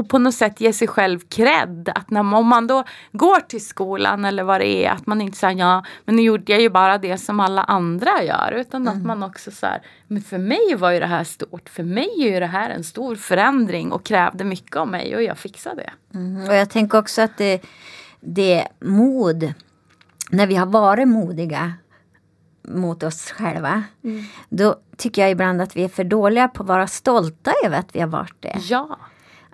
och 0.00 0.08
på 0.08 0.18
något 0.18 0.34
sätt 0.34 0.60
ge 0.60 0.72
sig 0.72 0.88
själv 0.88 1.20
cred. 1.28 1.92
Att 1.94 2.10
när, 2.10 2.20
om 2.20 2.46
man 2.46 2.66
då 2.66 2.84
går 3.12 3.40
till 3.40 3.66
skolan 3.66 4.24
eller 4.24 4.42
vad 4.42 4.60
det 4.60 4.86
är, 4.86 4.90
att 4.90 5.06
man 5.06 5.20
inte 5.20 5.38
säger 5.38 5.58
ja, 5.58 5.84
men 6.04 6.16
nu 6.16 6.22
gjorde 6.22 6.52
jag 6.52 6.60
ju 6.60 6.70
bara 6.70 6.98
det 6.98 7.18
som 7.18 7.40
alla 7.40 7.62
andra 7.62 8.22
gör. 8.22 8.52
Utan 8.52 8.82
mm. 8.82 8.98
att 8.98 9.06
man 9.06 9.22
också 9.22 9.50
så 9.50 9.66
men 10.06 10.22
för 10.22 10.38
mig 10.38 10.74
var 10.76 10.90
ju 10.90 11.00
det 11.00 11.06
här 11.06 11.24
stort. 11.24 11.68
För 11.68 11.82
mig 11.82 12.08
är 12.18 12.32
ju 12.32 12.40
det 12.40 12.46
här 12.46 12.70
en 12.70 12.84
stor 12.84 13.16
förändring 13.16 13.92
och 13.92 14.04
krävde 14.04 14.44
mycket 14.44 14.76
av 14.76 14.88
mig 14.88 15.16
och 15.16 15.22
jag 15.22 15.38
fixade 15.38 15.76
det. 15.82 16.18
Mm. 16.18 16.48
Och 16.48 16.54
jag 16.54 16.70
tänker 16.70 16.98
också 16.98 17.22
att 17.22 17.38
det, 17.38 17.62
det 18.20 18.68
mod, 18.80 19.52
när 20.30 20.46
vi 20.46 20.54
har 20.54 20.66
varit 20.66 21.08
modiga 21.08 21.72
mot 22.62 23.02
oss 23.02 23.30
själva. 23.30 23.82
Mm. 24.04 24.24
Då 24.48 24.76
tycker 24.96 25.22
jag 25.22 25.30
ibland 25.30 25.62
att 25.62 25.76
vi 25.76 25.84
är 25.84 25.88
för 25.88 26.04
dåliga 26.04 26.48
på 26.48 26.62
att 26.62 26.68
vara 26.68 26.86
stolta 26.86 27.52
över 27.64 27.78
att 27.78 27.96
vi 27.96 28.00
har 28.00 28.08
varit 28.08 28.36
det. 28.40 28.56
Ja. 28.68 28.98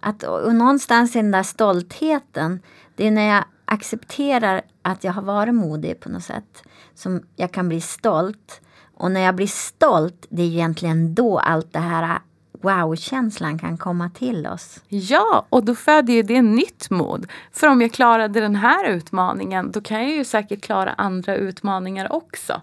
Att, 0.06 0.23
och 0.23 0.55
någonstans 0.55 1.17
i 1.17 1.19
den 1.19 1.31
där 1.31 1.43
stoltheten, 1.43 2.61
det 2.97 3.06
är 3.06 3.11
när 3.11 3.29
jag 3.29 3.44
accepterar 3.64 4.62
att 4.82 5.05
jag 5.05 5.12
har 5.12 5.23
varit 5.23 5.55
modig 5.55 6.00
på 6.00 6.08
något 6.08 6.25
sätt 6.25 6.62
som 6.94 7.23
jag 7.37 7.53
kan 7.53 7.69
bli 7.69 7.81
stolt. 7.81 8.61
Och 8.94 9.11
när 9.11 9.20
jag 9.20 9.35
blir 9.35 9.47
stolt, 9.47 10.26
det 10.29 10.43
är 10.43 10.47
egentligen 10.47 11.14
då 11.14 11.38
allt 11.38 11.73
det 11.73 11.79
här 11.79 12.19
wow-känslan 12.53 13.58
kan 13.58 13.79
komma 13.79 14.11
till 14.11 14.47
oss. 14.47 14.81
Ja, 14.88 15.47
och 15.49 15.64
då 15.64 15.75
föder 15.75 16.12
ju 16.12 16.23
det 16.23 16.43
nytt 16.43 16.91
mod. 16.91 17.26
För 17.52 17.67
om 17.67 17.82
jag 17.82 17.93
klarade 17.93 18.41
den 18.41 18.56
här 18.56 18.88
utmaningen, 18.88 19.73
då 19.73 19.81
kan 19.81 20.02
jag 20.02 20.11
ju 20.11 20.25
säkert 20.25 20.62
klara 20.62 20.93
andra 20.93 21.37
utmaningar 21.37 22.12
också. 22.12 22.62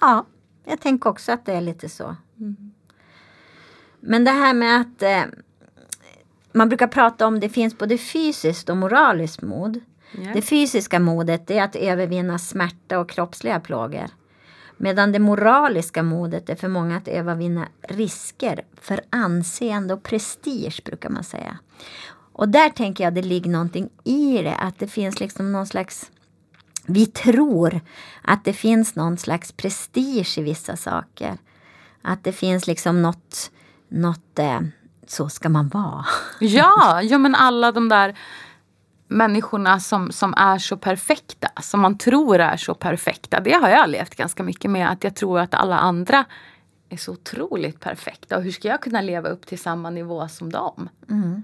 Ja, 0.00 0.24
jag 0.64 0.80
tänker 0.80 1.10
också 1.10 1.32
att 1.32 1.46
det 1.46 1.52
är 1.52 1.60
lite 1.60 1.88
så. 1.88 2.16
Mm. 2.38 2.72
Men 4.00 4.24
det 4.24 4.30
här 4.30 4.54
med 4.54 4.80
att 4.80 5.02
eh, 5.02 5.24
man 6.56 6.68
brukar 6.68 6.86
prata 6.86 7.26
om 7.26 7.40
det 7.40 7.48
finns 7.48 7.78
både 7.78 7.98
fysiskt 7.98 8.68
och 8.68 8.76
moraliskt 8.76 9.42
mod. 9.42 9.80
Yeah. 10.18 10.32
Det 10.34 10.42
fysiska 10.42 11.00
modet 11.00 11.50
är 11.50 11.62
att 11.62 11.76
övervinna 11.76 12.38
smärta 12.38 12.98
och 12.98 13.10
kroppsliga 13.10 13.60
plågor. 13.60 14.06
Medan 14.76 15.12
det 15.12 15.18
moraliska 15.18 16.02
modet 16.02 16.50
är 16.50 16.54
för 16.54 16.68
många 16.68 16.96
att 16.96 17.08
övervinna 17.08 17.68
risker 17.82 18.64
för 18.80 19.00
anseende 19.10 19.94
och 19.94 20.02
prestige 20.02 20.82
brukar 20.84 21.10
man 21.10 21.24
säga. 21.24 21.58
Och 22.32 22.48
där 22.48 22.68
tänker 22.68 23.04
jag 23.04 23.14
det 23.14 23.22
ligger 23.22 23.50
någonting 23.50 23.88
i 24.04 24.42
det, 24.42 24.54
att 24.54 24.78
det 24.78 24.88
finns 24.88 25.20
liksom 25.20 25.52
någon 25.52 25.66
slags 25.66 26.10
vi 26.86 27.06
tror 27.06 27.80
att 28.22 28.44
det 28.44 28.52
finns 28.52 28.94
någon 28.94 29.18
slags 29.18 29.52
prestige 29.52 30.38
i 30.38 30.42
vissa 30.42 30.76
saker. 30.76 31.38
Att 32.02 32.24
det 32.24 32.32
finns 32.32 32.66
liksom 32.66 33.02
något, 33.02 33.50
något 33.88 34.38
eh, 34.38 34.60
så 35.10 35.28
ska 35.28 35.48
man 35.48 35.68
vara. 35.68 36.04
Ja, 36.40 37.02
ja 37.02 37.18
men 37.18 37.34
alla 37.34 37.72
de 37.72 37.88
där 37.88 38.18
människorna 39.08 39.80
som, 39.80 40.12
som 40.12 40.34
är 40.34 40.58
så 40.58 40.76
perfekta, 40.76 41.48
som 41.62 41.80
man 41.80 41.98
tror 41.98 42.40
är 42.40 42.56
så 42.56 42.74
perfekta. 42.74 43.40
Det 43.40 43.52
har 43.52 43.68
jag 43.68 43.90
levt 43.90 44.14
ganska 44.14 44.42
mycket 44.42 44.70
med, 44.70 44.90
att 44.90 45.04
jag 45.04 45.16
tror 45.16 45.40
att 45.40 45.54
alla 45.54 45.78
andra 45.78 46.24
är 46.88 46.96
så 46.96 47.12
otroligt 47.12 47.80
perfekta. 47.80 48.36
Och 48.36 48.42
hur 48.42 48.50
ska 48.50 48.68
jag 48.68 48.80
kunna 48.80 49.00
leva 49.00 49.28
upp 49.28 49.46
till 49.46 49.58
samma 49.58 49.90
nivå 49.90 50.28
som 50.28 50.52
dem? 50.52 50.88
Mm. 51.10 51.42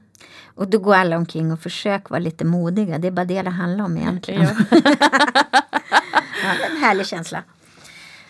Och 0.54 0.68
då 0.68 0.78
går 0.78 0.94
alla 0.94 1.16
omkring 1.16 1.52
och 1.52 1.60
försöker 1.60 2.10
vara 2.10 2.20
lite 2.20 2.44
modiga. 2.44 2.98
Det 2.98 3.08
är 3.08 3.12
bara 3.12 3.24
det 3.24 3.42
det 3.42 3.50
handlar 3.50 3.84
om 3.84 3.96
egentligen. 3.96 4.42
Ja. 4.42 4.78
ja, 6.42 6.66
en 6.70 6.76
härlig 6.76 7.06
känsla. 7.06 7.42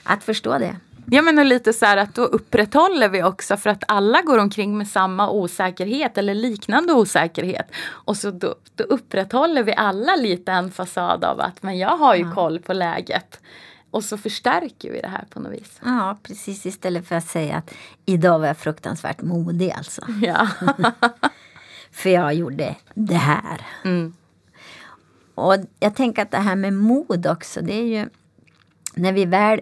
Att 0.02 0.24
förstå 0.24 0.58
det. 0.58 0.76
Ja 1.14 1.22
men 1.22 1.48
lite 1.48 1.72
så 1.72 1.86
här 1.86 1.96
att 1.96 2.14
då 2.14 2.22
upprätthåller 2.22 3.08
vi 3.08 3.22
också 3.22 3.56
för 3.56 3.70
att 3.70 3.84
alla 3.88 4.22
går 4.22 4.38
omkring 4.38 4.78
med 4.78 4.88
samma 4.88 5.30
osäkerhet 5.30 6.18
eller 6.18 6.34
liknande 6.34 6.92
osäkerhet. 6.92 7.70
Och 7.84 8.16
så 8.16 8.30
då, 8.30 8.54
då 8.74 8.84
upprätthåller 8.84 9.62
vi 9.62 9.74
alla 9.76 10.16
lite 10.16 10.52
en 10.52 10.70
fasad 10.70 11.24
av 11.24 11.40
att 11.40 11.62
men 11.62 11.78
jag 11.78 11.96
har 11.96 12.14
ju 12.14 12.22
ja. 12.22 12.34
koll 12.34 12.58
på 12.58 12.72
läget. 12.72 13.40
Och 13.90 14.04
så 14.04 14.18
förstärker 14.18 14.92
vi 14.92 15.00
det 15.00 15.08
här 15.08 15.24
på 15.30 15.40
något 15.40 15.52
vis. 15.52 15.80
Ja 15.84 16.18
precis 16.22 16.66
istället 16.66 17.08
för 17.08 17.14
att 17.14 17.26
säga 17.26 17.56
att 17.56 17.74
idag 18.04 18.38
var 18.38 18.46
jag 18.46 18.58
fruktansvärt 18.58 19.22
modig 19.22 19.70
alltså. 19.70 20.02
Ja. 20.22 20.48
för 21.92 22.10
jag 22.10 22.34
gjorde 22.34 22.76
det 22.94 23.14
här. 23.14 23.66
Mm. 23.84 24.14
Och 25.34 25.56
jag 25.80 25.94
tänker 25.94 26.22
att 26.22 26.30
det 26.30 26.38
här 26.38 26.56
med 26.56 26.72
mod 26.72 27.26
också 27.26 27.60
det 27.60 27.74
är 27.74 27.98
ju 27.98 28.08
när 28.94 29.12
vi 29.12 29.24
väl 29.24 29.60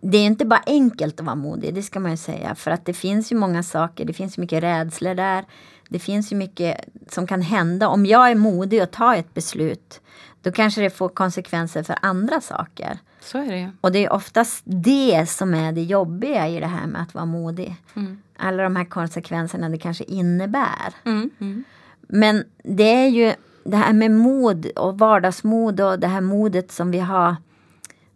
det 0.00 0.18
är 0.18 0.26
inte 0.26 0.44
bara 0.44 0.62
enkelt 0.66 1.20
att 1.20 1.26
vara 1.26 1.36
modig, 1.36 1.74
det 1.74 1.82
ska 1.82 2.00
man 2.00 2.10
ju 2.10 2.16
säga. 2.16 2.54
För 2.54 2.70
att 2.70 2.84
det 2.84 2.94
finns 2.94 3.32
ju 3.32 3.36
många 3.36 3.62
saker, 3.62 4.04
det 4.04 4.12
finns 4.12 4.38
mycket 4.38 4.62
rädslor 4.62 5.14
där. 5.14 5.44
Det 5.88 5.98
finns 5.98 6.32
ju 6.32 6.36
mycket 6.36 6.80
som 7.08 7.26
kan 7.26 7.42
hända. 7.42 7.88
Om 7.88 8.06
jag 8.06 8.30
är 8.30 8.34
modig 8.34 8.82
och 8.82 8.90
tar 8.90 9.14
ett 9.14 9.34
beslut, 9.34 10.00
då 10.42 10.52
kanske 10.52 10.80
det 10.80 10.90
får 10.90 11.08
konsekvenser 11.08 11.82
för 11.82 11.96
andra 12.02 12.40
saker. 12.40 12.98
Så 13.20 13.38
är 13.38 13.46
det. 13.46 13.72
Och 13.80 13.92
det 13.92 14.04
är 14.04 14.12
oftast 14.12 14.62
det 14.64 15.26
som 15.28 15.54
är 15.54 15.72
det 15.72 15.82
jobbiga 15.82 16.48
i 16.48 16.60
det 16.60 16.66
här 16.66 16.86
med 16.86 17.02
att 17.02 17.14
vara 17.14 17.24
modig. 17.24 17.76
Mm. 17.94 18.22
Alla 18.36 18.62
de 18.62 18.76
här 18.76 18.84
konsekvenserna 18.84 19.68
det 19.68 19.78
kanske 19.78 20.04
innebär. 20.04 20.94
Mm. 21.04 21.30
Mm. 21.38 21.64
Men 22.00 22.44
det 22.62 22.94
är 22.94 23.08
ju 23.08 23.32
det 23.64 23.76
här 23.76 23.92
med 23.92 24.10
mod 24.10 24.66
och 24.66 24.98
vardagsmod 24.98 25.80
och 25.80 25.98
det 25.98 26.06
här 26.06 26.20
modet 26.20 26.72
som 26.72 26.90
vi 26.90 26.98
har 26.98 27.36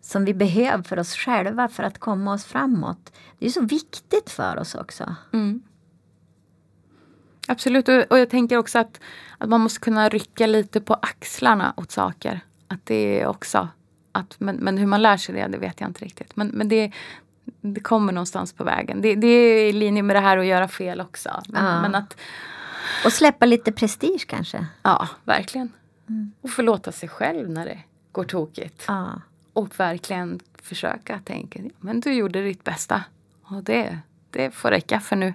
som 0.02 0.24
vi 0.24 0.34
behöver 0.34 0.82
för 0.82 0.98
oss 0.98 1.14
själva 1.16 1.68
för 1.68 1.82
att 1.82 1.98
komma 1.98 2.32
oss 2.34 2.44
framåt. 2.44 3.12
Det 3.38 3.46
är 3.46 3.50
så 3.50 3.60
viktigt 3.60 4.30
för 4.30 4.58
oss 4.58 4.74
också. 4.74 5.14
Mm. 5.32 5.62
Absolut, 7.48 7.88
och, 7.88 7.94
och 8.10 8.18
jag 8.18 8.30
tänker 8.30 8.56
också 8.56 8.78
att, 8.78 9.00
att 9.38 9.48
man 9.48 9.60
måste 9.60 9.80
kunna 9.80 10.08
rycka 10.08 10.46
lite 10.46 10.80
på 10.80 10.94
axlarna 10.94 11.74
åt 11.76 11.90
saker. 11.90 12.40
Att 12.68 12.86
det 12.86 13.20
är 13.20 13.26
också 13.26 13.68
att, 14.12 14.40
men, 14.40 14.56
men 14.56 14.78
hur 14.78 14.86
man 14.86 15.02
lär 15.02 15.16
sig 15.16 15.34
det, 15.34 15.46
det 15.46 15.58
vet 15.58 15.80
jag 15.80 15.90
inte 15.90 16.04
riktigt. 16.04 16.36
Men, 16.36 16.48
men 16.48 16.68
det, 16.68 16.92
det 17.60 17.80
kommer 17.80 18.12
någonstans 18.12 18.52
på 18.52 18.64
vägen. 18.64 19.00
Det, 19.02 19.14
det 19.14 19.26
är 19.26 19.68
i 19.68 19.72
linje 19.72 20.02
med 20.02 20.16
det 20.16 20.20
här 20.20 20.38
att 20.38 20.46
göra 20.46 20.68
fel 20.68 21.00
också. 21.00 21.42
Men, 21.48 21.64
Ja. 21.64 21.82
men 21.82 21.94
att, 21.94 22.16
Och 23.04 23.12
släppa 23.12 23.46
lite 23.46 23.72
prestige 23.72 24.24
kanske. 24.28 24.66
ja, 24.82 25.08
verkligen. 25.24 25.72
Och 26.40 26.50
förlåta 26.50 26.92
sig 26.92 27.08
själv 27.08 27.50
när 27.50 27.64
det 27.64 27.78
går 28.12 28.24
tokigt. 28.24 28.84
Ja. 28.88 29.20
Och 29.52 29.80
verkligen 29.80 30.40
försöka 30.62 31.18
tänka, 31.18 31.60
men 31.80 32.00
du 32.00 32.12
gjorde 32.12 32.42
ditt 32.42 32.64
bästa. 32.64 33.04
Och 33.42 33.62
det, 33.62 33.98
det 34.30 34.50
får 34.50 34.70
räcka 34.70 35.00
för 35.00 35.16
nu. 35.16 35.34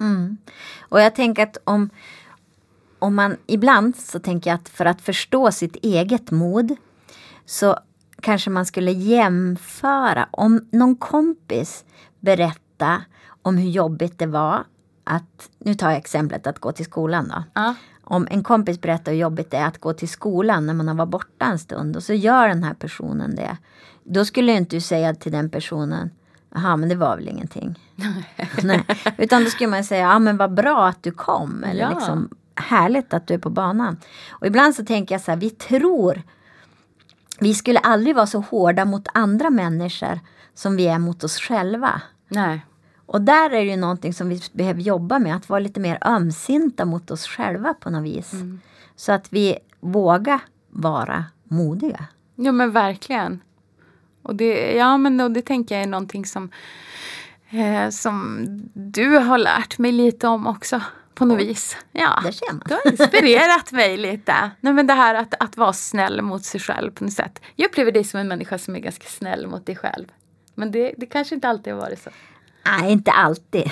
Mm. 0.00 0.36
Och 0.78 1.00
jag 1.00 1.14
tänker 1.14 1.42
att 1.42 1.56
om, 1.64 1.90
om 2.98 3.14
man 3.14 3.36
ibland 3.46 3.96
så 3.96 4.18
tänker 4.18 4.50
jag 4.50 4.54
att 4.54 4.68
för 4.68 4.84
att 4.84 5.00
förstå 5.00 5.52
sitt 5.52 5.76
eget 5.76 6.30
mod 6.30 6.76
så 7.46 7.78
kanske 8.20 8.50
man 8.50 8.66
skulle 8.66 8.92
jämföra 8.92 10.28
om 10.30 10.68
någon 10.72 10.96
kompis 10.96 11.84
berättar 12.20 13.04
om 13.42 13.56
hur 13.56 13.70
jobbigt 13.70 14.18
det 14.18 14.26
var 14.26 14.64
att, 15.08 15.48
nu 15.58 15.74
tar 15.74 15.88
jag 15.90 15.98
exemplet 15.98 16.46
att 16.46 16.58
gå 16.58 16.72
till 16.72 16.84
skolan 16.84 17.28
då. 17.28 17.42
Ja. 17.54 17.74
Om 18.04 18.28
en 18.30 18.42
kompis 18.42 18.80
berättar 18.80 19.12
hur 19.12 19.18
jobbigt 19.18 19.50
det 19.50 19.56
är 19.56 19.66
att 19.66 19.78
gå 19.78 19.92
till 19.92 20.08
skolan 20.08 20.66
när 20.66 20.74
man 20.74 20.88
har 20.88 20.94
varit 20.94 21.10
borta 21.10 21.44
en 21.44 21.58
stund 21.58 21.96
och 21.96 22.02
så 22.02 22.12
gör 22.14 22.48
den 22.48 22.64
här 22.64 22.74
personen 22.74 23.36
det. 23.36 23.56
Då 24.04 24.24
skulle 24.24 24.52
inte 24.52 24.76
du 24.76 24.80
säga 24.80 25.14
till 25.14 25.32
den 25.32 25.50
personen 25.50 26.10
Jaha, 26.54 26.76
men 26.76 26.88
det 26.88 26.94
var 26.94 27.16
väl 27.16 27.28
ingenting. 27.28 27.78
Nej. 28.62 28.84
Utan 29.18 29.44
då 29.44 29.50
skulle 29.50 29.70
man 29.70 29.84
säga, 29.84 30.00
ja 30.06 30.18
men 30.18 30.36
vad 30.36 30.54
bra 30.54 30.88
att 30.88 31.02
du 31.02 31.10
kom. 31.10 31.64
Eller 31.64 31.80
Ja. 31.80 31.90
liksom, 31.90 32.28
härligt 32.54 33.14
att 33.14 33.26
du 33.26 33.34
är 33.34 33.38
på 33.38 33.50
banan. 33.50 33.96
Och 34.30 34.46
ibland 34.46 34.74
så 34.74 34.84
tänker 34.84 35.14
jag 35.14 35.22
så 35.22 35.30
här, 35.30 35.38
vi 35.38 35.50
tror 35.50 36.22
vi 37.40 37.54
skulle 37.54 37.78
aldrig 37.78 38.14
vara 38.16 38.26
så 38.26 38.40
hårda 38.40 38.84
mot 38.84 39.08
andra 39.14 39.50
människor 39.50 40.20
som 40.54 40.76
vi 40.76 40.86
är 40.86 40.98
mot 40.98 41.24
oss 41.24 41.38
själva. 41.38 42.02
Nej. 42.28 42.66
Och 43.08 43.20
där 43.20 43.50
är 43.50 43.64
det 43.64 43.70
ju 43.70 43.76
någonting 43.76 44.14
som 44.14 44.28
vi 44.28 44.40
behöver 44.52 44.80
jobba 44.80 45.18
med, 45.18 45.36
att 45.36 45.48
vara 45.48 45.60
lite 45.60 45.80
mer 45.80 45.98
ömsinta 46.00 46.84
mot 46.84 47.10
oss 47.10 47.26
själva 47.26 47.74
på 47.74 47.90
något 47.90 48.04
vis. 48.04 48.32
Så 48.96 49.12
att 49.12 49.32
vi 49.32 49.58
vågar 49.80 50.40
vara 50.68 51.24
modiga. 51.44 52.04
Ja 52.34 52.52
men 52.52 52.70
verkligen. 52.70 53.40
Och 54.22 54.34
det, 54.34 54.72
ja, 54.76 54.96
men 54.96 55.20
och 55.20 55.30
det 55.30 55.42
tänker 55.42 55.74
jag 55.74 55.82
är 55.82 55.86
någonting 55.86 56.26
som, 56.26 56.50
eh, 57.50 57.88
som 57.90 58.46
du 58.74 59.18
har 59.18 59.38
lärt 59.38 59.78
mig 59.78 59.92
lite 59.92 60.28
om 60.28 60.46
också. 60.46 60.80
På 61.14 61.24
något 61.24 61.40
vis. 61.40 61.76
Ja. 61.92 62.20
Där 62.24 62.32
ser 62.32 62.52
man. 62.52 62.62
Du 62.66 62.74
har 62.74 62.90
inspirerat 62.90 63.72
mig 63.72 63.96
lite. 63.96 64.50
Nej, 64.60 64.72
men 64.72 64.86
det 64.86 64.94
här 64.94 65.14
att, 65.14 65.34
att 65.40 65.56
vara 65.56 65.72
snäll 65.72 66.22
mot 66.22 66.44
sig 66.44 66.60
själv 66.60 66.90
på 66.90 67.04
något 67.04 67.12
sätt. 67.12 67.42
Jag 67.56 67.68
upplever 67.68 67.92
dig 67.92 68.04
som 68.04 68.20
en 68.20 68.28
människa 68.28 68.58
som 68.58 68.76
är 68.76 68.80
ganska 68.80 69.08
snäll 69.08 69.46
mot 69.46 69.66
dig 69.66 69.76
själv. 69.76 70.06
Men 70.54 70.70
det, 70.70 70.94
det 70.96 71.06
kanske 71.06 71.34
inte 71.34 71.48
alltid 71.48 71.72
har 71.72 71.80
varit 71.80 72.02
så. 72.02 72.10
Nej, 72.70 72.92
inte 72.92 73.10
alltid. 73.10 73.70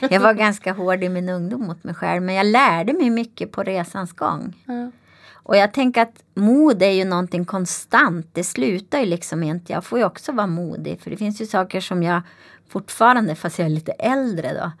jag 0.10 0.20
var 0.20 0.34
ganska 0.34 0.72
hård 0.72 1.04
i 1.04 1.08
min 1.08 1.28
ungdom 1.28 1.62
mot 1.66 1.84
mig 1.84 1.94
själv. 1.94 2.22
Men 2.22 2.34
jag 2.34 2.46
lärde 2.46 2.92
mig 2.92 3.10
mycket 3.10 3.52
på 3.52 3.62
resans 3.62 4.12
gång. 4.12 4.54
Ja. 4.64 4.90
Och 5.32 5.56
jag 5.56 5.72
tänker 5.72 6.02
att 6.02 6.22
mod 6.34 6.82
är 6.82 6.90
ju 6.90 7.04
någonting 7.04 7.44
konstant. 7.44 8.26
Det 8.32 8.44
slutar 8.44 8.98
ju 8.98 9.06
liksom 9.06 9.42
inte. 9.42 9.72
Jag 9.72 9.84
får 9.84 9.98
ju 9.98 10.04
också 10.04 10.32
vara 10.32 10.46
modig. 10.46 11.00
För 11.00 11.10
det 11.10 11.16
finns 11.16 11.40
ju 11.40 11.46
saker 11.46 11.80
som 11.80 12.02
jag 12.02 12.22
fortfarande, 12.68 13.34
fast 13.34 13.58
jag 13.58 13.66
är 13.66 13.70
lite 13.70 13.92
äldre 13.92 14.52
då, 14.52 14.72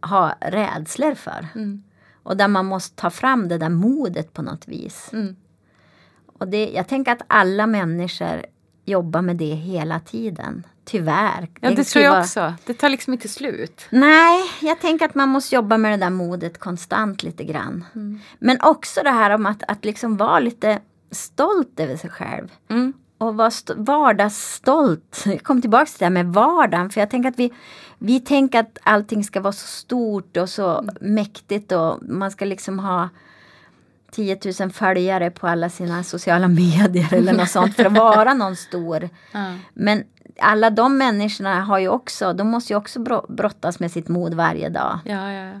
har 0.00 0.34
rädslor 0.40 1.14
för. 1.14 1.46
Mm. 1.54 1.82
Och 2.22 2.36
där 2.36 2.48
man 2.48 2.66
måste 2.66 2.96
ta 2.96 3.10
fram 3.10 3.48
det 3.48 3.58
där 3.58 3.68
modet 3.68 4.32
på 4.32 4.42
något 4.42 4.68
vis. 4.68 5.10
Mm. 5.12 5.36
Och 6.38 6.48
det, 6.48 6.70
jag 6.70 6.88
tänker 6.88 7.12
att 7.12 7.22
alla 7.26 7.66
människor 7.66 8.46
jobbar 8.84 9.22
med 9.22 9.36
det 9.36 9.44
hela 9.54 10.00
tiden. 10.00 10.66
Tyvärr. 10.84 11.48
Ja, 11.60 11.70
det 11.70 11.84
tror 11.84 12.04
jag 12.04 12.10
vara- 12.10 12.20
också. 12.22 12.54
Det 12.66 12.74
tar 12.74 12.88
liksom 12.88 13.12
inte 13.12 13.28
slut. 13.28 13.86
Nej, 13.90 14.40
jag 14.60 14.80
tänker 14.80 15.04
att 15.04 15.14
man 15.14 15.28
måste 15.28 15.54
jobba 15.54 15.78
med 15.78 15.92
det 15.92 16.04
där 16.04 16.10
modet 16.10 16.58
konstant 16.58 17.22
lite 17.22 17.44
grann. 17.44 17.84
Mm. 17.94 18.20
Men 18.38 18.58
också 18.62 19.00
det 19.02 19.10
här 19.10 19.30
om 19.30 19.46
att, 19.46 19.62
att 19.68 19.84
liksom 19.84 20.16
vara 20.16 20.38
lite 20.40 20.78
stolt 21.10 21.80
över 21.80 21.96
sig 21.96 22.10
själv. 22.10 22.48
Mm. 22.70 22.92
Och 23.18 23.34
vara 23.36 23.48
st- 23.48 23.72
vardagsstolt. 23.76 25.22
Jag 25.26 25.42
kom 25.42 25.60
tillbaka 25.60 25.84
till 25.86 25.98
det 25.98 26.04
här 26.04 26.10
med 26.10 26.26
vardagen. 26.26 26.90
För 26.90 27.00
jag 27.00 27.10
tänker 27.10 27.28
att 27.28 27.38
vi, 27.38 27.52
vi 27.98 28.20
tänker 28.20 28.60
att 28.60 28.78
allting 28.82 29.24
ska 29.24 29.40
vara 29.40 29.52
så 29.52 29.66
stort 29.66 30.36
och 30.36 30.48
så 30.48 30.78
Mm. 30.78 30.94
mäktigt 31.00 31.72
och 31.72 31.98
man 32.02 32.30
ska 32.30 32.44
liksom 32.44 32.78
ha 32.78 33.08
10 34.14 34.38
000 34.60 34.70
följare 34.70 35.30
på 35.30 35.46
alla 35.48 35.68
sina 35.70 36.02
sociala 36.02 36.48
medier 36.62 37.14
eller 37.14 37.32
något 37.32 37.50
sånt 37.50 37.76
för 37.76 37.84
att 37.84 37.92
vara 37.92 38.34
någon 38.44 38.56
stor. 38.56 39.08
Ja. 39.32 39.54
Men 39.74 40.04
alla 40.40 40.70
de 40.70 40.98
människorna 40.98 41.60
har 41.60 41.78
ju 41.78 41.88
också, 41.88 42.32
de 42.32 42.48
måste 42.48 42.72
ju 42.72 42.76
också 42.76 43.00
bro- 43.00 43.26
brottas 43.28 43.80
med 43.80 43.90
sitt 43.90 44.08
mod 44.08 44.34
varje 44.34 44.68
dag. 44.68 44.98
Ja, 45.04 45.32
ja, 45.32 45.44
ja. 45.54 45.60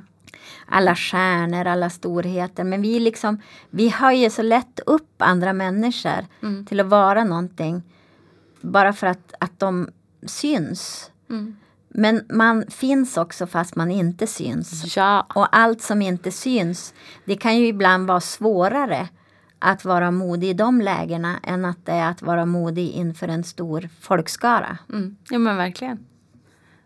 Alla 0.66 0.94
stjärnor, 0.96 1.66
alla 1.66 1.90
storheter. 1.90 2.64
Men 2.64 2.82
vi 2.82 3.00
liksom, 3.00 3.40
vi 3.70 3.88
höjer 3.88 4.30
så 4.30 4.42
lätt 4.42 4.80
upp 4.86 5.22
andra 5.22 5.52
människor 5.52 6.26
Mm. 6.42 6.66
till 6.66 6.80
att 6.80 6.86
vara 6.86 7.24
någonting. 7.24 7.82
Bara 8.60 8.92
för 8.92 9.06
att, 9.06 9.34
att 9.40 9.60
de 9.60 9.88
syns. 10.26 11.10
Mm. 11.30 11.56
Men 11.96 12.24
man 12.30 12.64
finns 12.70 13.16
också 13.16 13.46
fast 13.46 13.76
man 13.76 13.90
inte 13.90 14.26
syns. 14.26 14.96
Ja. 14.96 15.26
Och 15.34 15.56
allt 15.56 15.82
som 15.82 16.02
inte 16.02 16.30
syns, 16.30 16.94
det 17.24 17.36
kan 17.36 17.56
ju 17.56 17.66
ibland 17.66 18.06
vara 18.06 18.20
svårare 18.20 19.08
att 19.58 19.84
vara 19.84 20.10
modig 20.10 20.48
i 20.48 20.52
de 20.52 20.80
lägena 20.80 21.40
än 21.42 21.64
att 21.64 21.86
det 21.86 21.92
är 21.92 22.10
att 22.10 22.22
vara 22.22 22.46
modig 22.46 22.90
inför 22.90 23.28
en 23.28 23.44
stor 23.44 23.88
folkskara. 24.00 24.78
Mm. 24.92 25.16
ja, 25.30 25.38
men 25.38 25.56
verkligen. 25.56 26.06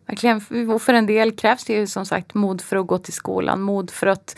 Verkligen. 0.07 0.71
Och 0.71 0.83
för 0.83 0.95
en 0.95 1.07
del 1.07 1.33
krävs 1.33 1.65
det 1.65 1.73
ju 1.73 1.87
som 1.87 2.07
sagt 2.07 2.35
mod 2.35 2.61
för 2.61 2.77
att 2.77 2.87
gå 2.87 2.99
till 2.99 3.13
skolan, 3.13 3.61
mod 3.61 3.91
för 3.91 4.07
att 4.07 4.37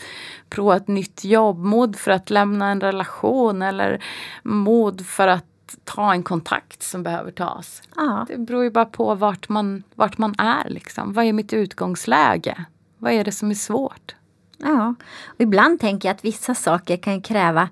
prova 0.49 0.75
ett 0.75 0.87
nytt 0.87 1.23
jobb, 1.23 1.59
mod 1.59 1.95
för 1.95 2.11
att 2.11 2.29
lämna 2.29 2.71
en 2.71 2.81
relation 2.81 3.61
eller 3.61 4.03
mod 4.43 5.05
för 5.05 5.27
att 5.27 5.50
ta 5.83 6.13
en 6.13 6.23
kontakt 6.23 6.83
som 6.83 7.03
behöver 7.03 7.31
tas. 7.31 7.81
Ja, 7.95 8.25
Det 8.27 8.37
beror 8.37 8.63
ju 8.63 8.69
bara 8.69 8.85
på 8.85 9.15
vart 9.15 9.49
man, 9.49 9.83
vart 9.95 10.17
man 10.17 10.35
är. 10.37 10.69
Liksom. 10.69 11.13
Vad 11.13 11.25
är 11.25 11.33
mitt 11.33 11.53
utgångsläge? 11.53 12.65
Vad 12.97 13.11
är 13.13 13.23
det 13.23 13.31
som 13.31 13.51
är 13.51 13.55
svårt? 13.55 14.15
ja. 14.57 14.95
Och 15.25 15.41
ibland 15.41 15.79
tänker 15.79 16.09
jag 16.09 16.15
att 16.15 16.25
vissa 16.25 16.55
saker 16.55 16.97
kan 16.97 17.21
kräva 17.21 17.69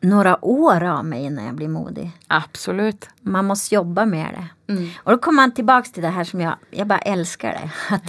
några 0.00 0.44
år 0.44 0.84
av 0.84 1.04
mig 1.04 1.24
innan 1.24 1.44
jag 1.44 1.54
blir 1.54 1.68
modig. 1.68 2.10
Absolut. 2.26 3.08
Man 3.20 3.44
måste 3.46 3.74
jobba 3.74 4.06
med 4.06 4.28
det. 4.34 4.72
Mm. 4.72 4.90
Och 5.02 5.12
då 5.12 5.18
kommer 5.18 5.36
man 5.36 5.54
tillbaks 5.54 5.92
till 5.92 6.02
det 6.02 6.08
här 6.08 6.24
som 6.24 6.40
jag, 6.40 6.54
jag 6.70 6.86
bara 6.86 6.98
älskar 6.98 7.48
det. 7.52 7.94
Att, 7.94 8.04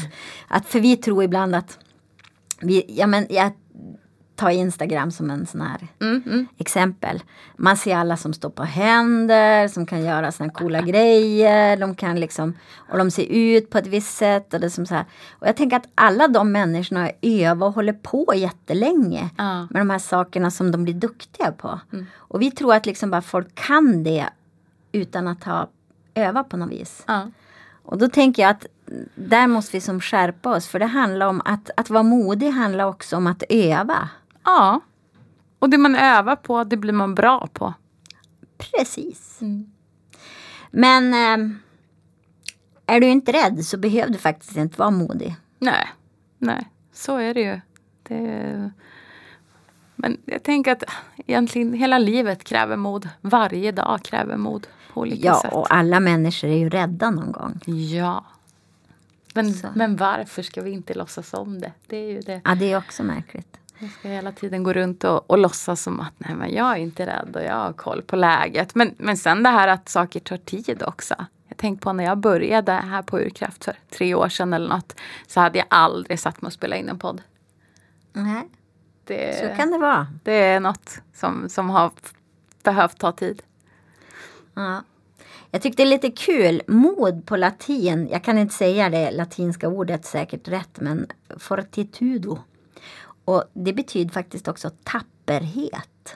att 0.48 0.66
för 0.66 0.80
vi 0.80 0.98
tror 0.98 1.24
ibland 1.24 1.56
att 1.56 1.80
vi, 2.60 2.86
ja 2.88 3.08
men 3.08 3.28
jag 3.30 3.52
tar 4.42 4.50
Instagram 4.50 5.12
som 5.12 5.30
en 5.30 5.46
sån 5.46 5.62
här 5.62 5.88
Mm, 6.00 6.24
mm. 6.26 6.48
exempel. 6.58 7.24
Man 7.58 7.78
ser 7.78 7.96
alla 7.96 8.18
som 8.18 8.34
står 8.34 8.50
på 8.50 8.64
händer, 8.64 9.68
som 9.68 9.86
kan 9.86 10.04
göra 10.04 10.32
såna 10.32 10.50
coola 10.50 10.82
grejer. 10.82 11.78
De 11.78 11.96
kan 11.96 12.20
liksom, 12.20 12.54
och 12.76 12.98
de 12.98 13.12
ser 13.12 13.24
ut 13.30 13.70
på 13.70 13.78
ett 13.78 13.88
visst 13.88 14.18
sätt. 14.18 14.54
Och, 14.54 14.60
det 14.60 14.70
som 14.70 14.86
så 14.86 14.96
här. 14.96 15.06
och 15.32 15.48
jag 15.48 15.56
tänker 15.56 15.78
att 15.78 15.88
alla 15.96 16.28
de 16.28 16.52
människorna 16.52 17.12
övar 17.22 17.68
och 17.68 17.74
håller 17.74 17.94
på 17.94 18.34
jättelänge 18.36 19.30
Ja. 19.38 19.68
med 19.70 19.82
de 19.82 19.90
här 19.90 20.00
sakerna 20.00 20.52
som 20.52 20.72
de 20.72 20.84
blir 20.84 20.94
duktiga 20.94 21.52
på. 21.52 21.80
Och 22.16 22.42
vi 22.42 22.52
tror 22.52 22.74
att 22.74 22.86
liksom 22.86 23.12
bara 23.12 23.22
folk 23.22 23.56
kan 23.56 24.04
det 24.04 24.26
utan 24.92 25.28
att 25.28 25.44
ha 25.44 25.68
övat 26.16 26.50
på 26.50 26.58
något 26.58 26.72
vis. 26.72 27.04
Ja. 27.08 27.28
Och 27.84 27.98
då 27.98 28.10
tänker 28.10 28.42
jag 28.42 28.52
att 28.52 28.66
där 29.16 29.48
måste 29.48 29.78
vi 29.78 29.82
som 29.82 30.02
skärpa 30.02 30.56
oss. 30.56 30.68
För 30.68 30.80
det 30.80 30.86
handlar 30.86 31.28
om 31.28 31.42
att, 31.46 31.70
att 31.78 31.90
vara 31.90 32.04
modig 32.04 32.50
handlar 32.52 32.86
också 32.86 33.18
om 33.18 33.28
att 33.28 33.44
öva. 33.50 34.10
Ja. 34.44 34.80
Och 35.60 35.70
det 35.70 35.78
man 35.78 35.96
övar 35.96 36.36
på, 36.36 36.64
det 36.64 36.78
blir 36.78 36.94
man 36.94 37.16
bra 37.16 37.48
på. 37.54 37.74
Precis. 38.58 39.42
Mm. 39.42 39.72
Men 40.72 41.14
eh, 41.14 41.56
är 42.96 43.00
du 43.00 43.08
inte 43.08 43.32
rädd 43.32 43.66
så 43.66 43.78
behöver 43.78 44.14
du 44.14 44.18
faktiskt 44.20 44.58
inte 44.58 44.80
vara 44.80 44.92
modig. 44.92 45.36
Nej, 45.60 45.88
nej, 46.38 46.70
så 46.94 47.18
är 47.18 47.34
det 47.34 47.42
ju. 47.42 47.62
Det, 48.04 48.72
men 49.96 50.18
jag 50.26 50.44
tänker 50.44 50.72
att 50.72 50.84
egentligen 51.18 51.74
hela 51.74 51.98
livet 51.98 52.44
kräver 52.44 52.76
mod. 52.78 53.10
Varje 53.22 53.72
dag 53.72 54.00
kräver 54.04 54.38
mod 54.38 54.68
på 54.94 55.02
olika 55.02 55.28
Ja, 55.28 55.42
sätt. 55.42 55.54
och 55.54 55.74
alla 55.74 56.00
människor 56.00 56.48
är 56.50 56.58
ju 56.58 56.70
rädda 56.70 57.10
någon 57.10 57.32
gång. 57.32 57.60
Ja. 57.66 58.26
Men, 59.34 59.54
Så. 59.54 59.68
men 59.76 59.96
varför 59.96 60.42
ska 60.42 60.62
vi 60.62 60.72
inte 60.72 60.94
låtsas 60.94 61.34
om 61.34 61.62
det? 61.62 61.72
Det 61.88 61.98
är 61.98 62.10
ju 62.10 62.20
det. 62.20 62.42
Ja, 62.46 62.56
det 62.56 62.72
är 62.72 62.78
också 62.78 63.04
märkligt. 63.04 63.58
Jag 63.82 63.90
ska 63.92 64.08
hela 64.08 64.32
tiden 64.32 64.64
gå 64.64 64.74
runt 64.74 65.04
och, 65.04 65.30
och 65.32 65.38
låtsas 65.38 65.82
som 65.82 66.00
att 66.00 66.14
nej, 66.18 66.36
men 66.36 66.54
jag 66.54 66.72
är 66.72 66.76
inte 66.76 67.06
rädd 67.06 67.36
och 67.36 67.44
jag 67.44 67.56
har 67.56 67.74
koll 67.74 68.02
på 68.02 68.16
läget. 68.16 68.76
Men, 68.76 68.96
men 68.98 69.18
sen 69.18 69.44
det 69.44 69.50
här 69.50 69.68
att 69.68 69.90
saker 69.90 70.20
tar 70.20 70.38
tid 70.38 70.84
också. 70.88 71.16
Jag 71.48 71.58
tänkte 71.58 71.84
på 71.84 71.94
när 71.94 72.04
jag 72.04 72.18
började 72.18 72.72
här 72.72 73.02
på 73.02 73.20
Urkraft 73.20 73.66
för 73.66 73.76
tre 73.90 74.16
år 74.16 74.30
sedan 74.30 74.54
eller 74.54 74.70
något. 74.70 74.96
Så 75.28 75.40
hade 75.40 75.58
jag 75.58 75.68
aldrig 75.70 76.20
satt 76.20 76.42
mig 76.42 76.48
och 76.48 76.54
spelat 76.54 76.80
in 76.80 76.90
en 76.90 77.00
podd. 77.00 77.22
Nej, 78.14 78.50
Det, 79.04 79.40
så 79.40 79.56
kan 79.62 79.72
det 79.72 79.78
vara. 79.78 80.08
det 80.24 80.34
är 80.34 80.60
något 80.60 81.02
som, 81.14 81.50
som 81.50 81.70
har 81.70 81.92
behövt 82.64 82.98
ta 83.00 83.12
tid. 83.12 83.44
Ja. 84.54 84.84
Jag 85.52 85.62
tyckte 85.62 85.84
det 85.84 85.88
är 85.88 85.90
lite 85.90 86.12
kul. 86.12 86.62
Mod 86.68 87.26
på 87.26 87.36
latin. 87.38 88.10
Jag 88.12 88.24
kan 88.24 88.38
inte 88.38 88.56
säga 88.56 88.90
det 88.90 89.12
latinska 89.12 89.68
ordet 89.68 90.06
säkert 90.06 90.48
rätt. 90.48 90.80
Men 90.80 91.08
fortitudo. 91.38 92.40
Och 93.26 93.44
det 93.54 93.74
betyder 93.74 94.12
faktiskt 94.12 94.48
också 94.48 94.70
tapperhet. 94.84 96.16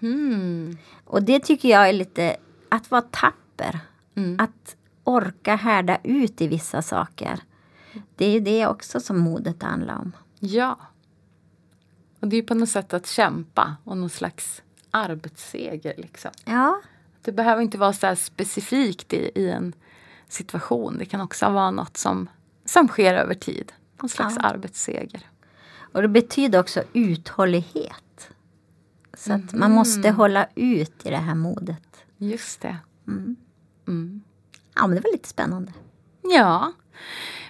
Hmm. 0.00 0.76
Och 1.04 1.22
det 1.22 1.40
tycker 1.40 1.68
jag 1.68 1.88
är 1.88 1.92
lite 1.92 2.36
att 2.68 2.90
vara 2.90 3.02
tapper. 3.02 3.80
Mm. 4.14 4.36
Att 4.40 4.76
orka 5.04 5.56
härda 5.56 5.98
ut 6.04 6.40
i 6.40 6.46
vissa 6.46 6.82
saker. 6.82 7.40
Det 8.16 8.24
är 8.36 8.40
det 8.40 8.66
också 8.66 9.00
som 9.00 9.18
modet 9.18 9.62
handlar 9.62 9.98
om. 9.98 10.12
Ja. 10.38 10.78
Och 12.20 12.28
det 12.28 12.36
är 12.36 12.40
ju 12.40 12.46
på 12.46 12.54
något 12.54 12.68
sätt 12.68 12.94
att 12.94 13.06
kämpa 13.06 13.76
och 13.84 13.96
någon 13.96 14.10
slags 14.10 14.62
arbetsseger. 14.90 15.94
Liksom. 15.96 16.30
Ja, 16.44 16.80
Det 17.22 17.32
behöver 17.32 17.62
inte 17.62 17.78
vara 17.78 17.92
så 17.92 18.16
specifikt 18.16 19.12
i, 19.12 19.30
i 19.34 19.50
en 19.50 19.72
situation. 20.28 20.98
Det 20.98 21.04
kan 21.04 21.20
också 21.20 21.50
vara 21.50 21.70
något 21.70 21.96
som, 21.96 22.28
som 22.64 22.88
sker 22.88 23.14
över 23.14 23.34
tid. 23.34 23.72
Någon 24.02 24.08
slags 24.08 24.36
Ja. 24.36 24.42
arbetsseger. 24.42 25.26
Och 25.92 26.02
det 26.02 26.08
betyder 26.08 26.58
också 26.60 26.82
uthållighet. 26.92 28.30
Så 29.14 29.32
att 29.32 29.52
man 29.52 29.72
måste 29.72 30.10
hålla 30.10 30.46
ut 30.54 31.06
i 31.06 31.10
det 31.10 31.16
här 31.16 31.34
modet. 31.34 32.04
Just 32.18 32.60
det. 32.60 32.76
Mm. 33.08 33.36
Mm. 33.88 34.22
Ja, 34.74 34.86
men 34.86 34.96
det 34.96 35.00
var 35.02 35.12
lite 35.12 35.28
spännande. 35.28 35.72
Ja, 36.22 36.72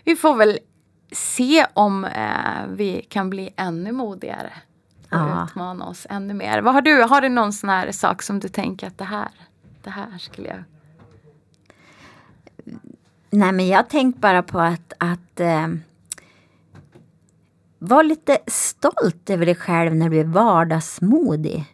vi 0.04 0.16
får 0.16 0.36
väl 0.36 0.58
se 1.12 1.66
om 1.74 2.04
eh, 2.04 2.66
vi 2.68 3.06
kan 3.08 3.30
bli 3.30 3.50
ännu 3.56 3.92
modigare. 3.92 4.52
Och 5.04 5.08
Ja. 5.18 5.44
utmana 5.50 5.84
oss 5.86 6.06
ännu 6.10 6.34
mer. 6.34 6.60
Vad 6.62 6.74
har 6.74 6.82
du? 6.82 7.02
Har 7.02 7.20
du 7.20 7.28
någon 7.28 7.52
sån 7.52 7.70
här 7.70 7.92
sak 7.92 8.22
som 8.22 8.40
du 8.40 8.48
tänker 8.48 8.86
att 8.86 8.98
det 8.98 9.04
här, 9.04 9.28
det 9.82 9.90
här 9.90 10.18
skulle 10.18 10.48
jag... 10.48 10.64
Nej, 13.30 13.52
men 13.52 13.66
jag 13.68 13.78
har 13.78 13.82
tänkt 13.84 14.18
bara 14.18 14.42
på 14.42 14.60
att, 14.60 14.92
att 14.98 15.40
eh, 15.40 15.68
var 17.84 18.02
lite 18.02 18.38
stolt 18.46 19.30
över 19.30 19.46
dig 19.46 19.54
själv 19.54 19.94
när 19.94 20.10
du 20.10 20.20
är 20.20 20.24
vardagsmodig. 20.24 21.64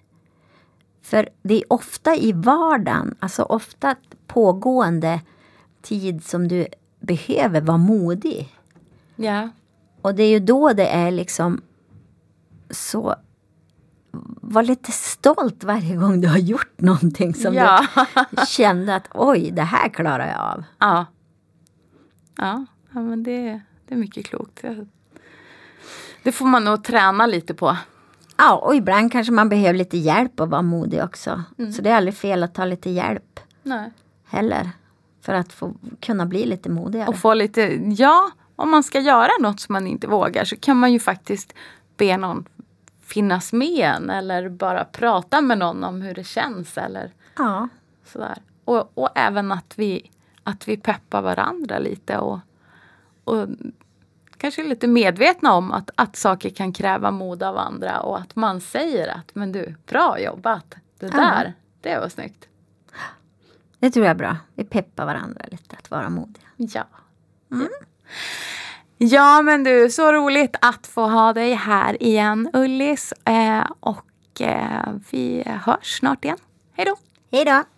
För 1.03 1.29
det 1.43 1.55
är 1.55 1.73
ofta 1.73 2.17
i 2.17 2.33
vardagen, 2.33 3.15
alltså 3.21 3.43
ofta 3.43 3.97
pågående 4.27 5.21
tid 5.83 6.25
som 6.25 6.49
du 6.49 6.67
behöver 7.01 7.61
vara 7.61 7.79
modig. 7.79 8.57
Ja. 9.17 9.49
Och 10.03 10.15
det 10.15 10.23
är 10.23 10.31
ju 10.31 10.39
då 10.39 10.73
det 10.73 10.87
är 10.87 11.11
liksom 11.11 11.61
så 12.71 13.15
var 14.43 14.63
lite 14.63 14.93
stolt 14.93 15.65
varje 15.65 15.97
gång 15.97 16.21
du 16.21 16.29
har 16.29 16.39
gjort 16.39 16.81
någonting 16.81 17.35
som 17.35 17.55
ja. 17.55 17.87
du 18.31 18.47
kände 18.47 18.95
att 18.95 19.09
oj, 19.15 19.51
det 19.51 19.63
här 19.63 19.89
klarar 19.89 20.29
jag 20.29 20.41
av. 20.41 20.65
ja. 20.79 21.07
Ja, 22.37 22.67
ja 22.93 23.01
men 23.01 23.23
det, 23.23 23.61
det 23.87 23.95
är 23.95 23.99
mycket 23.99 24.27
klokt. 24.27 24.63
Det, 24.63 24.87
det 26.23 26.33
får 26.33 26.47
man 26.47 26.65
nog 26.65 26.85
träna 26.85 27.27
lite 27.27 27.55
på. 27.55 27.77
Ja, 28.37 28.57
och 28.57 28.75
ibland 28.75 29.13
kanske 29.13 29.33
man 29.33 29.49
behöver 29.49 29.79
lite 29.79 29.97
hjälp 29.97 30.41
att 30.41 30.49
vara 30.49 30.63
modig 30.63 31.05
också. 31.05 31.43
Så 31.77 31.83
det 31.83 31.91
är 31.91 31.97
aldrig 31.97 32.15
fel 32.15 32.43
att 32.43 32.55
ta 32.55 32.65
lite 32.65 32.91
hjälp 32.91 33.41
Nej. 33.63 33.91
heller. 34.25 34.71
För 35.23 35.35
att 35.35 35.53
få 35.53 35.75
kunna 36.01 36.27
bli 36.27 36.47
lite 36.47 36.71
modigare. 36.71 37.09
Och 37.09 37.17
få 37.17 37.35
lite, 37.35 37.61
ja, 37.99 38.31
om 38.57 38.71
man 38.71 38.83
ska 38.83 39.01
göra 39.01 39.31
något 39.41 39.61
som 39.61 39.73
man 39.73 39.87
inte 39.87 40.07
vågar 40.07 40.45
så 40.45 40.57
kan 40.57 40.77
man 40.77 40.93
ju 40.93 41.01
faktiskt 41.01 41.55
be 41.97 42.17
någon 42.17 42.45
finnas 43.09 43.53
med 43.53 43.95
en 43.97 44.11
eller 44.11 44.49
bara 44.49 44.85
prata 44.85 45.41
med 45.41 45.59
någon 45.59 45.85
om 45.85 46.03
hur 46.03 46.15
det 46.15 46.25
känns 46.25 46.79
eller 46.79 47.13
Ja, 47.39 47.69
sådär. 48.05 48.39
Och, 48.65 48.91
och 48.95 49.09
även 49.15 49.53
att 49.53 49.75
vi, 49.77 50.11
att 50.43 50.69
vi 50.69 50.77
peppar 50.77 51.23
varandra 51.23 51.79
lite 51.79 52.19
och, 52.19 52.41
och 53.25 53.49
kanske 54.39 54.63
lite 54.63 54.87
medvetna 54.87 55.55
om 55.55 55.73
att, 55.73 55.91
att 55.95 56.17
saker 56.17 56.51
kan 56.51 56.73
kräva 56.73 57.11
mod 57.11 57.43
av 57.43 57.59
andra 57.59 58.01
och 58.01 58.19
att 58.19 58.37
man 58.37 58.61
säger 58.61 59.09
att 59.09 59.35
men 59.35 59.53
du, 59.53 59.75
bra 59.87 60.21
jobbat. 60.21 60.75
Det 60.99 61.09
där, 61.09 61.55
det 61.81 61.99
var 61.99 62.09
snyggt. 62.09 62.49
det 63.79 63.91
tror 63.91 64.07
jag 64.07 64.11
är 64.11 64.19
bra. 64.19 64.37
Vi 64.55 64.65
peppar 64.65 65.07
varandra 65.07 65.45
lite 65.51 65.77
att 65.77 65.91
vara 65.91 66.11
modiga. 66.11 66.47
Ja. 66.57 66.85
ja. 67.49 67.69
Ja 69.01 69.43
men 69.43 69.65
du, 69.65 69.91
så 69.91 70.13
roligt 70.13 70.57
att 70.61 70.87
få 70.87 71.09
ha 71.09 71.33
dig 71.33 71.55
här 71.55 72.03
igen 72.03 72.51
Ullis. 72.53 73.13
Eh, 73.25 73.67
och 73.81 74.41
eh, 74.41 74.93
vi 75.11 75.43
hörs 75.47 75.99
snart 75.99 76.25
igen. 76.25 76.39
Hej 76.73 76.87
då! 76.87 76.97
Hej 77.31 77.45
då! 77.45 77.78